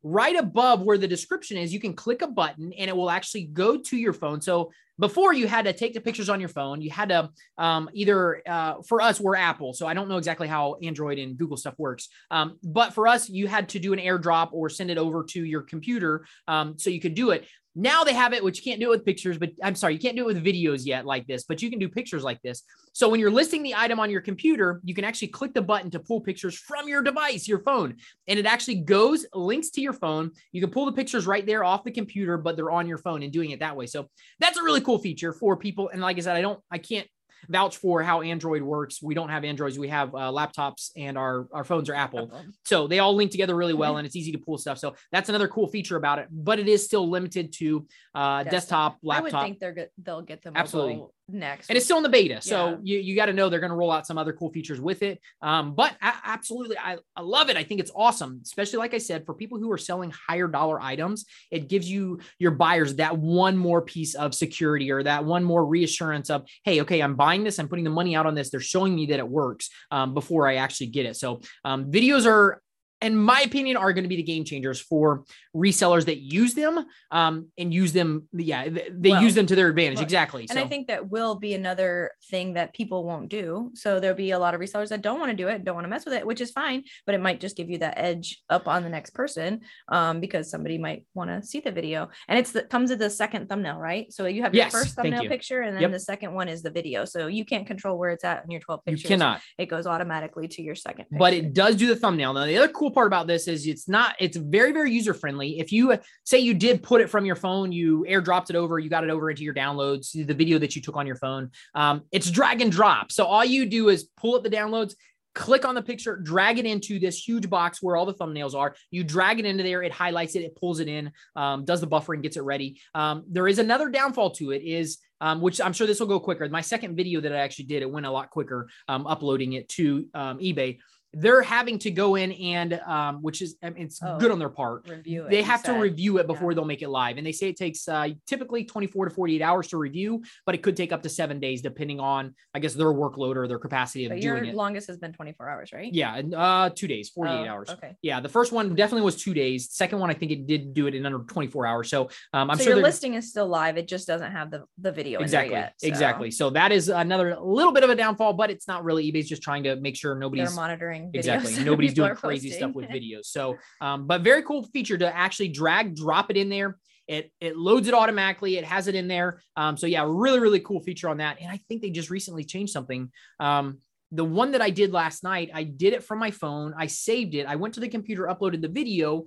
right 0.04 0.36
above 0.36 0.82
where 0.82 0.98
the 0.98 1.08
description 1.08 1.58
is. 1.58 1.74
You 1.74 1.80
can 1.80 1.94
click 1.94 2.22
a 2.22 2.28
button 2.28 2.74
and 2.74 2.90
it 2.90 2.96
will 2.96 3.10
actually 3.10 3.46
go 3.46 3.78
to 3.78 3.98
your 3.98 4.14
phone. 4.14 4.42
So 4.42 4.72
before 5.02 5.34
you 5.34 5.48
had 5.48 5.66
to 5.66 5.74
take 5.74 5.96
the 5.96 6.00
pictures 6.00 6.30
on 6.30 6.40
your 6.40 6.48
phone, 6.48 6.80
you 6.80 6.92
had 6.92 7.10
to 7.10 7.30
um, 7.58 7.90
either 7.92 8.44
uh, 8.48 8.76
for 8.88 9.02
us 9.02 9.20
we're 9.20 9.36
Apple, 9.36 9.74
so 9.74 9.88
I 9.88 9.96
don't 9.96 10.08
know 10.08 10.18
exactly 10.18 10.48
how 10.48 10.76
Android 10.84 11.18
and 11.18 11.36
Google 11.36 11.58
stuff 11.58 11.74
works. 11.80 12.08
Um, 12.30 12.60
but 12.64 12.94
for 12.94 13.08
us, 13.08 13.28
you 13.28 13.48
had 13.48 13.68
to 13.70 13.80
do 13.80 13.94
an 13.94 14.00
AirDrop 14.00 14.50
or 14.54 14.70
send 14.70 14.92
it 14.92 15.00
over 15.00 15.24
to 15.32 15.44
your 15.44 15.64
computer 15.64 16.26
um, 16.48 16.78
so 16.78 16.92
you 16.92 17.02
could 17.02 17.16
do 17.16 17.32
it. 17.32 17.48
Now 17.74 18.04
they 18.04 18.14
have 18.14 18.34
it, 18.34 18.44
which 18.44 18.58
you 18.58 18.64
can't 18.70 18.82
do 18.82 18.88
it 18.88 18.98
with 18.98 19.06
pictures, 19.06 19.38
but 19.38 19.52
I'm 19.64 19.76
sorry, 19.76 19.94
you 19.94 20.00
can't 20.00 20.18
do 20.18 20.24
it 20.24 20.34
with 20.34 20.44
videos 20.44 20.86
yet 20.86 21.06
like 21.06 21.26
this, 21.26 21.46
but 21.46 21.62
you 21.62 21.70
can 21.70 21.80
do 21.80 21.88
pictures 21.88 22.22
like 22.22 22.42
this. 22.42 22.64
So 22.92 23.08
when 23.08 23.22
you're 23.22 23.32
listing 23.32 23.64
the 23.64 23.76
item 23.76 23.98
on 23.98 24.10
your 24.10 24.20
computer, 24.20 24.82
you 24.84 24.94
can 24.94 25.06
actually 25.06 25.30
click 25.30 25.54
the 25.54 25.62
button 25.62 25.90
to 25.92 26.00
pull 26.00 26.20
pictures 26.20 26.58
from 26.58 26.90
your 26.90 27.02
device, 27.02 27.48
your 27.48 27.60
phone, 27.60 27.96
and 28.28 28.38
it 28.38 28.46
actually 28.46 28.82
goes, 28.82 29.26
links 29.34 29.70
to 29.72 29.82
your 29.82 29.94
phone. 29.94 30.32
You 30.52 30.60
can 30.60 30.70
pull 30.70 30.86
the 30.86 30.92
pictures 30.92 31.26
right 31.26 31.46
there 31.46 31.64
off 31.64 31.86
the 31.86 31.92
computer, 31.92 32.38
but 32.38 32.58
they're 32.58 32.72
on 32.72 32.88
your 32.88 32.98
phone 32.98 33.24
and 33.24 33.32
doing 33.32 33.52
it 33.52 33.60
that 33.60 33.78
way. 33.78 33.86
So 33.86 34.10
that's 34.40 34.58
a 34.58 34.64
really 34.64 34.82
cool 34.82 34.91
feature 34.98 35.34
for 35.34 35.58
people. 35.58 35.90
And 35.90 36.02
like 36.02 36.18
I 36.18 36.22
said, 36.22 36.36
I 36.36 36.42
don't, 36.42 36.60
I 36.70 36.78
can't 36.78 37.08
vouch 37.50 37.78
for 37.78 38.04
how 38.04 38.22
Android 38.22 38.62
works. 38.62 39.02
We 39.02 39.16
don't 39.16 39.30
have 39.30 39.44
Androids. 39.44 39.78
We 39.80 39.88
have 39.88 40.14
uh, 40.14 40.32
laptops 40.32 40.92
and 40.96 41.18
our, 41.18 41.48
our 41.52 41.64
phones 41.64 41.90
are 41.90 41.96
Apple. 41.96 42.32
So 42.66 42.88
they 42.88 43.00
all 43.00 43.16
link 43.16 43.32
together 43.32 43.56
really 43.56 43.74
well 43.74 43.98
and 43.98 44.06
it's 44.06 44.16
easy 44.16 44.32
to 44.32 44.38
pull 44.38 44.58
stuff. 44.58 44.78
So 44.78 44.96
that's 45.12 45.30
another 45.30 45.48
cool 45.48 45.68
feature 45.68 45.96
about 45.96 46.20
it, 46.20 46.28
but 46.32 46.60
it 46.60 46.68
is 46.68 46.86
still 46.86 47.10
limited 47.10 47.52
to 47.54 47.88
uh, 48.14 48.44
desktop, 48.44 48.98
laptop 49.04 49.34
I 49.34 49.38
would 49.38 49.46
think 49.46 49.60
they're 49.60 49.74
good. 49.74 49.90
They'll 50.02 50.22
get 50.22 50.44
them 50.44 50.54
Absolutely. 50.56 51.04
Next. 51.34 51.70
and 51.70 51.78
it's 51.78 51.86
still 51.86 51.98
in 51.98 52.04
the 52.04 52.10
beta. 52.10 52.42
So 52.42 52.80
you, 52.84 52.98
you 52.98 53.16
got 53.16 53.28
to 53.28 53.34
know 53.34 53.50
they're 53.50 53.60
going 53.60 53.72
to 53.72 53.76
roll 53.76 53.92
out 53.92 54.08
some 54.08 54.18
other 54.18 54.34
cool 54.34 54.52
features 54.52 54.80
with 54.80 55.04
it. 55.04 55.20
Um, 55.42 55.74
but 55.74 55.96
absolutely, 56.02 56.78
I, 56.78 56.98
I 57.16 57.22
love 57.22 57.50
it. 57.50 57.58
I 57.58 57.64
think 57.64 57.80
it's 57.80 57.92
awesome, 57.96 58.42
especially 58.44 58.80
like 58.80 58.94
I 58.94 58.98
said, 58.98 59.26
for 59.26 59.34
people 59.34 59.60
who 59.60 59.72
are 59.72 59.78
selling 59.78 60.12
higher 60.28 60.48
dollar 60.48 60.82
items, 60.82 61.26
it 61.52 61.68
gives 61.68 61.90
you 61.90 62.20
your 62.40 62.52
buyers 62.52 62.96
that 62.96 63.18
one 63.18 63.58
more 63.58 63.82
piece 63.82 64.16
of 64.16 64.34
security 64.34 64.92
or 64.92 65.04
that 65.04 65.26
one 65.26 65.44
more 65.44 65.66
reassurance 65.66 66.30
of, 66.30 66.46
hey, 66.64 66.82
okay, 66.82 67.02
I'm 67.02 67.16
buying 67.16 67.44
this, 67.44 67.60
I'm 67.60 67.68
putting 67.68 67.86
the 67.86 67.92
money 67.92 68.16
out 68.16 68.26
on 68.26 68.36
this. 68.36 68.50
They're 68.50 68.60
showing 68.60 68.96
me 68.96 69.08
that 69.08 69.20
it 69.20 69.28
works 69.28 69.70
um, 69.92 70.14
before 70.14 70.48
I 70.48 70.56
actually 70.56 70.88
get 70.88 71.06
it. 71.06 71.16
So 71.16 71.42
um, 71.64 71.92
videos 71.92 72.26
are 72.26 72.62
in 73.02 73.16
my 73.18 73.42
opinion, 73.42 73.78
are 73.78 73.94
going 73.94 74.04
to 74.04 74.10
be 74.10 74.16
the 74.16 74.24
game 74.24 74.44
changers 74.46 74.80
for 74.80 75.24
resellers 75.56 76.06
that 76.06 76.20
use 76.20 76.54
them 76.54 76.86
um, 77.10 77.48
and 77.58 77.74
use 77.74 77.94
them. 77.94 78.28
Yeah, 78.34 78.70
they, 78.70 79.10
Well, 79.12 79.24
use 79.24 79.36
them 79.36 79.46
to 79.48 79.56
their 79.56 79.68
advantage. 79.68 79.98
well, 79.98 80.04
exactly. 80.04 80.46
And 80.50 80.60
I 80.60 80.68
think 80.68 80.88
that 80.88 81.10
will 81.10 81.36
be 81.36 81.54
another 81.54 82.12
thing 82.30 82.54
that 82.54 82.74
people 82.74 83.04
won't 83.06 83.30
do. 83.30 83.72
So 83.74 84.00
there'll 84.00 84.16
be 84.16 84.32
a 84.32 84.40
lot 84.40 84.54
of 84.54 84.62
resellers 84.62 84.90
that 84.90 85.02
don't 85.02 85.20
want 85.20 85.32
to 85.32 85.36
do 85.38 85.48
it, 85.48 85.64
don't 85.64 85.76
want 85.76 85.86
to 85.86 85.90
mess 85.90 86.06
with 86.06 86.14
it, 86.14 86.26
which 86.26 86.42
is 86.42 86.52
fine, 86.52 86.84
but 87.06 87.16
it 87.16 87.22
might 87.22 87.40
just 87.40 87.58
give 87.58 87.70
you 87.70 87.80
that 87.80 87.96
edge 87.98 88.42
up 88.50 88.68
on 88.68 88.84
the 88.84 88.90
next 88.90 89.12
person 89.12 89.62
um, 89.90 90.20
because 90.20 90.50
somebody 90.52 90.78
might 90.78 91.06
want 91.14 91.30
to 91.30 91.42
see 91.46 91.60
the 91.60 91.72
video. 91.72 92.10
And 92.28 92.38
it's 92.38 92.52
the 92.52 92.64
comes 92.64 92.92
with 92.92 93.00
the 93.00 93.10
second 93.10 93.50
thumbnail, 93.50 93.78
right? 93.78 94.12
So 94.14 94.26
you 94.28 94.44
have 94.44 94.54
your 94.54 94.66
Yes, 94.66 94.72
first 94.72 94.96
thumbnail 94.96 95.28
picture, 95.28 95.62
and 95.62 95.76
then 95.76 95.82
Yep. 95.82 95.92
the 95.92 96.00
second 96.00 96.34
one 96.34 96.48
is 96.48 96.62
the 96.62 96.70
video. 96.70 97.06
So 97.06 97.28
you 97.28 97.46
can't 97.46 97.66
control 97.66 97.98
where 97.98 98.12
it's 98.12 98.24
at 98.24 98.44
in 98.46 98.52
your 98.52 98.62
12 98.62 98.86
pictures. 98.86 99.04
you 99.04 99.08
cannot. 99.08 99.42
It 99.58 99.66
goes 99.68 99.88
automatically 99.88 100.48
to 100.50 100.62
your 100.62 100.76
second. 100.76 101.06
Picture. 101.06 101.18
but 101.20 101.34
it 101.34 101.54
does 101.54 101.76
do 101.76 101.88
the 101.88 101.96
thumbnail. 101.96 102.34
Now, 102.34 102.46
the 102.46 102.58
other 102.58 102.68
cool 102.68 102.91
part 102.92 103.08
about 103.08 103.28
this 103.28 103.48
is 103.48 103.66
it's 103.66 103.88
not, 103.88 104.16
it's 104.20 104.38
very, 104.38 104.72
very 104.72 104.92
user 104.92 105.14
friendly. 105.14 105.60
If 105.60 105.72
you 105.72 105.94
uh, 105.94 105.98
say 106.24 106.40
you 106.40 106.54
did 106.54 106.84
put 106.84 107.02
it 107.02 107.10
from 107.10 107.26
your 107.26 107.36
phone, 107.36 107.72
you 107.72 108.06
airdropped 108.10 108.50
it 108.50 108.56
over, 108.56 108.78
you 108.80 108.90
got 108.90 109.04
it 109.04 109.10
over 109.10 109.30
into 109.30 109.44
your 109.44 109.54
downloads, 109.54 110.12
the 110.14 110.34
video 110.34 110.60
that 110.60 110.76
you 110.76 110.82
took 110.82 110.96
on 110.96 111.08
your 111.08 111.16
phone, 111.16 111.52
um, 111.76 112.04
it's 112.12 112.30
drag 112.30 112.62
and 112.62 112.72
drop. 112.72 113.12
So 113.12 113.26
all 113.26 113.46
you 113.46 113.66
do 113.66 113.90
is 113.90 114.10
pull 114.18 114.36
up 114.36 114.44
the 114.44 114.50
downloads, 114.50 114.96
click 115.34 115.64
on 115.66 115.76
the 115.76 115.82
picture, 115.82 116.18
drag 116.18 116.60
it 116.60 116.66
into 116.66 117.00
this 117.00 117.18
huge 117.26 117.50
box 117.50 117.82
where 117.82 117.96
all 117.96 118.06
the 118.06 118.14
thumbnails 118.14 118.54
are. 118.54 118.76
You 118.90 119.04
drag 119.04 119.40
it 119.40 119.46
into 119.46 119.64
there, 119.64 119.82
it 119.82 119.92
highlights 119.92 120.36
it, 120.36 120.44
it 120.44 120.56
pulls 120.56 120.80
it 120.80 120.88
in, 120.88 121.12
um, 121.36 121.64
does 121.64 121.82
the 121.82 121.88
buffering, 121.88 122.22
gets 122.22 122.38
it 122.38 122.42
ready. 122.42 122.82
Um, 122.94 123.24
there 123.30 123.48
is 123.48 123.60
another 123.60 123.90
downfall 123.90 124.32
to 124.32 124.52
it 124.52 124.62
is, 124.62 124.98
um, 125.22 125.40
which 125.40 125.62
I'm 125.62 125.74
sure 125.74 125.88
this 125.88 126.00
will 126.00 126.08
go 126.08 126.20
quicker. 126.20 126.48
My 126.50 126.62
second 126.62 126.96
video 126.96 127.22
that 127.22 127.32
I 127.32 127.38
actually 127.38 127.66
did, 127.66 127.82
it 127.82 127.90
went 127.90 128.06
a 128.06 128.12
lot 128.12 128.30
quicker 128.30 128.68
um, 128.88 129.08
uploading 129.08 129.54
it 129.54 129.70
to 129.70 130.06
um, 130.14 130.40
eBay. 130.40 130.80
They're 131.14 131.42
having 131.42 131.78
to 131.80 131.92
go 131.92 132.16
in 132.16 132.32
and, 132.32 132.74
um, 132.86 133.22
which 133.22 133.42
is, 133.42 133.58
I 133.62 133.70
mean, 133.70 133.84
it's 133.84 134.00
Oh, 134.02 134.18
good 134.18 134.32
on 134.32 134.40
their 134.40 134.50
part. 134.50 134.88
review 134.88 135.26
it. 135.26 135.30
They 135.30 135.42
have 135.42 135.62
to 135.64 135.74
review 135.74 136.18
it 136.20 136.28
before 136.28 136.52
Yeah. 136.52 136.56
they'll 136.56 136.66
make 136.66 136.82
it 136.82 136.90
live. 136.90 137.18
And 137.18 137.28
they 137.28 137.34
say 137.34 137.50
it 137.50 137.58
takes 137.58 137.88
uh, 137.88 138.10
typically 138.28 138.64
24 138.64 139.10
to 139.10 139.12
48 139.14 139.42
hours 139.42 139.68
to 139.70 139.78
review, 139.78 140.24
but 140.46 140.56
it 140.56 140.64
could 140.64 140.78
take 140.78 140.92
up 140.94 141.02
to 141.04 141.10
seven 141.10 141.40
days 141.40 141.62
depending 141.62 142.00
on, 142.00 142.34
I 142.54 142.60
guess, 142.60 142.74
their 142.74 142.88
workload 142.94 143.36
or 143.36 143.48
their 143.48 143.60
capacity 143.60 144.06
of 144.06 144.12
But 144.12 144.22
your 144.24 144.38
doing 144.40 144.50
it. 144.52 144.56
longest 144.56 144.88
has 144.88 144.98
been 144.98 145.12
24 145.12 145.50
hours, 145.50 145.74
right? 145.74 145.94
Yeah, 145.94 146.16
and, 146.16 146.34
uh, 146.34 146.70
two 146.74 146.88
days, 146.88 147.10
48 147.10 147.34
Oh, 147.34 147.46
hours. 147.48 147.70
Okay. 147.70 147.96
Yeah, 148.02 148.22
the 148.22 148.30
first 148.30 148.52
one 148.54 148.74
definitely 148.76 149.04
was 149.04 149.18
two 149.22 149.34
days. 149.34 149.70
Second 149.72 150.00
one, 150.00 150.10
I 150.10 150.14
think 150.14 150.32
it 150.32 150.48
did 150.48 150.74
do 150.74 150.88
it 150.88 150.96
in 150.96 151.06
under 151.06 151.20
24 151.20 151.68
hours. 151.68 151.90
So 151.90 152.10
um, 152.34 152.50
I'm 152.50 152.58
so 152.58 152.64
sure 152.64 152.74
your 152.76 152.84
listing 152.84 153.16
is 153.16 153.30
still 153.30 153.48
live. 153.48 153.78
It 153.78 153.88
just 153.88 154.08
doesn't 154.08 154.32
have 154.32 154.50
the, 154.50 154.64
the 154.78 154.92
video 154.92 155.20
in 155.20 155.28
there 155.30 155.42
exactly, 155.44 155.56
yet. 155.56 155.74
so 155.78 155.88
exactly. 155.88 156.32
So 156.32 156.50
that 156.52 156.72
is 156.72 156.88
another 156.90 157.38
little 157.38 157.74
bit 157.74 157.84
of 157.84 157.90
a 157.90 157.96
downfall, 157.96 158.34
but 158.34 158.50
it's 158.50 158.68
not 158.68 158.84
really. 158.86 159.12
eBay's 159.12 159.28
just 159.28 159.42
trying 159.42 159.64
to 159.64 159.76
make 159.76 159.96
sure 159.98 160.16
nobody's 160.16 160.48
They're 160.50 160.56
nobody's 160.56 160.72
videos 161.10 161.16
exactly 161.16 161.64
nobody's 161.64 161.94
doing 161.94 162.16
crazy 162.16 162.52
stuff 162.52 162.74
with 162.74 162.90
videos. 162.90 163.26
So, 163.26 163.58
um, 163.80 164.08
but 164.08 164.22
very 164.22 164.44
cool 164.44 164.64
feature 164.64 164.98
to 164.98 165.16
actually 165.16 165.50
drag, 165.50 165.96
drop 165.96 166.30
it 166.30 166.38
in 166.38 166.50
there. 166.50 166.78
It 167.08 167.32
it 167.42 167.58
loads 167.58 167.88
it 167.88 167.94
automatically. 167.94 168.58
It 168.58 168.64
has 168.64 168.88
it 168.88 168.96
in 168.96 169.08
there. 169.08 169.42
Um, 169.56 169.76
so 169.78 169.88
yeah, 169.88 170.06
really 170.08 170.40
really 170.40 170.60
cool 170.60 170.82
feature 170.82 171.10
on 171.10 171.18
that. 171.18 171.38
And 171.42 171.52
I 171.52 171.60
think 171.68 171.82
they 171.82 171.90
just 171.90 172.10
recently 172.10 172.44
changed 172.44 172.72
something. 172.72 173.12
Um, 173.40 173.80
the 174.12 174.26
one 174.26 174.52
that 174.52 174.62
I 174.62 174.70
did 174.70 174.92
last 174.92 175.24
night, 175.24 175.50
I 175.54 175.64
did 175.64 175.94
it 175.94 176.04
from 176.04 176.20
my 176.20 176.32
phone. 176.32 176.74
I 176.78 176.88
saved 176.88 177.34
it. 177.34 177.46
I 177.46 177.56
went 177.56 177.76
to 177.76 177.80
the 177.80 177.88
computer, 177.88 178.24
uploaded 178.24 178.62
the 178.62 178.68
video, 178.68 179.24